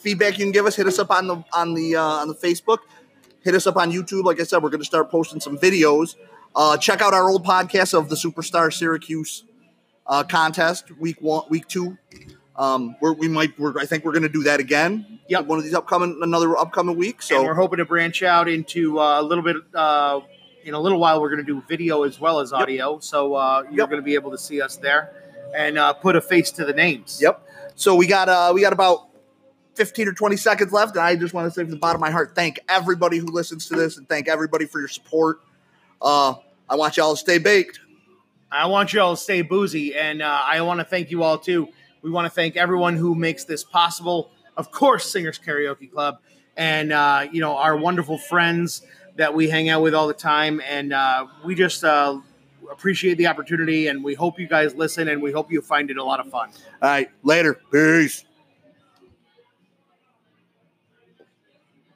feedback 0.00 0.38
you 0.38 0.44
can 0.44 0.52
give 0.52 0.66
us, 0.66 0.74
hit 0.74 0.86
us 0.86 0.98
up 0.98 1.10
on 1.10 1.28
the 1.28 1.44
on 1.52 1.74
the 1.74 1.96
uh, 1.96 2.02
on 2.02 2.28
the 2.28 2.34
Facebook. 2.34 2.78
Hit 3.44 3.54
us 3.54 3.66
up 3.66 3.76
on 3.76 3.90
YouTube. 3.92 4.24
Like 4.24 4.40
I 4.40 4.44
said, 4.44 4.62
we're 4.62 4.70
going 4.70 4.80
to 4.80 4.86
start 4.86 5.10
posting 5.10 5.40
some 5.40 5.58
videos. 5.58 6.14
Uh, 6.54 6.76
check 6.76 7.00
out 7.00 7.12
our 7.14 7.28
old 7.28 7.44
podcast 7.44 7.92
of 7.96 8.08
the 8.08 8.14
Superstar 8.14 8.72
Syracuse 8.72 9.44
uh, 10.06 10.22
contest, 10.22 10.90
week 10.98 11.16
one, 11.20 11.44
week 11.48 11.66
two. 11.66 11.98
Um, 12.56 12.96
we're, 13.00 13.12
we 13.14 13.28
might. 13.28 13.58
We're, 13.58 13.78
I 13.78 13.86
think 13.86 14.04
we're 14.04 14.12
going 14.12 14.22
to 14.24 14.28
do 14.28 14.42
that 14.44 14.60
again. 14.60 15.20
Yep. 15.28 15.46
One 15.46 15.58
of 15.58 15.64
these 15.64 15.74
upcoming, 15.74 16.18
another 16.22 16.56
upcoming 16.56 16.96
week. 16.96 17.20
and 17.30 17.44
we're 17.44 17.54
hoping 17.54 17.78
to 17.78 17.84
branch 17.84 18.22
out 18.22 18.48
into 18.48 19.00
uh, 19.00 19.20
a 19.20 19.22
little 19.22 19.44
bit. 19.44 19.56
Uh, 19.74 20.20
in 20.64 20.74
a 20.74 20.78
little 20.80 21.00
while, 21.00 21.20
we're 21.20 21.28
going 21.30 21.44
to 21.44 21.52
do 21.52 21.60
video 21.68 22.04
as 22.04 22.20
well 22.20 22.38
as 22.38 22.52
audio, 22.52 23.00
so 23.00 23.34
uh, 23.34 23.62
you're 23.64 23.80
Yep. 23.80 23.88
going 23.90 24.00
to 24.00 24.04
be 24.04 24.14
able 24.14 24.30
to 24.30 24.38
see 24.38 24.60
us 24.62 24.76
there 24.76 25.12
and 25.56 25.76
uh, 25.76 25.92
put 25.92 26.14
a 26.14 26.20
face 26.20 26.52
to 26.52 26.64
the 26.64 26.72
names. 26.72 27.18
Yep. 27.20 27.42
So 27.74 27.96
we 27.96 28.06
got 28.06 28.28
uh 28.28 28.52
we 28.54 28.60
got 28.60 28.72
about 28.72 29.08
15 29.74 30.06
or 30.08 30.12
20 30.12 30.36
seconds 30.36 30.72
left. 30.72 30.94
And 30.94 31.04
I 31.04 31.16
just 31.16 31.32
want 31.34 31.46
to 31.46 31.50
say 31.50 31.62
from 31.62 31.70
the 31.72 31.78
bottom 31.78 31.96
of 31.96 32.00
my 32.02 32.10
heart, 32.12 32.34
thank 32.36 32.60
everybody 32.68 33.16
who 33.18 33.26
listens 33.26 33.66
to 33.68 33.74
this 33.74 33.96
and 33.96 34.06
thank 34.08 34.28
everybody 34.28 34.66
for 34.66 34.78
your 34.78 34.88
support. 34.88 35.40
Uh 36.00 36.34
I 36.68 36.76
want 36.76 36.96
y'all 36.96 37.12
to 37.14 37.16
stay 37.20 37.38
baked. 37.38 37.80
I 38.50 38.66
want 38.66 38.92
you 38.92 39.00
all 39.00 39.16
to 39.16 39.20
stay 39.22 39.42
boozy, 39.42 39.94
and 39.96 40.20
uh, 40.22 40.42
I 40.44 40.60
want 40.60 40.78
to 40.80 40.84
thank 40.84 41.10
you 41.10 41.22
all 41.22 41.38
too. 41.38 41.68
We 42.02 42.10
want 42.10 42.26
to 42.26 42.30
thank 42.30 42.56
everyone 42.56 42.96
who 42.96 43.14
makes 43.14 43.44
this 43.44 43.62
possible. 43.62 44.30
Of 44.56 44.70
course, 44.70 45.10
Singers 45.10 45.38
Karaoke 45.38 45.90
Club, 45.90 46.18
and 46.56 46.92
uh, 46.92 47.28
you 47.30 47.40
know 47.40 47.56
our 47.56 47.76
wonderful 47.76 48.18
friends 48.18 48.82
that 49.16 49.32
we 49.32 49.48
hang 49.48 49.68
out 49.68 49.82
with 49.82 49.94
all 49.94 50.08
the 50.08 50.14
time, 50.14 50.60
and 50.68 50.92
uh, 50.92 51.26
we 51.44 51.54
just 51.54 51.84
uh, 51.84 52.18
appreciate 52.70 53.18
the 53.18 53.26
opportunity, 53.28 53.86
and 53.86 54.02
we 54.02 54.14
hope 54.14 54.38
you 54.38 54.48
guys 54.48 54.74
listen, 54.74 55.08
and 55.08 55.22
we 55.22 55.32
hope 55.32 55.52
you 55.52 55.60
find 55.60 55.90
it 55.90 55.96
a 55.96 56.04
lot 56.04 56.18
of 56.20 56.30
fun. 56.30 56.50
All 56.82 56.88
right, 56.88 57.08
later. 57.22 57.60
Peace. 57.70 58.24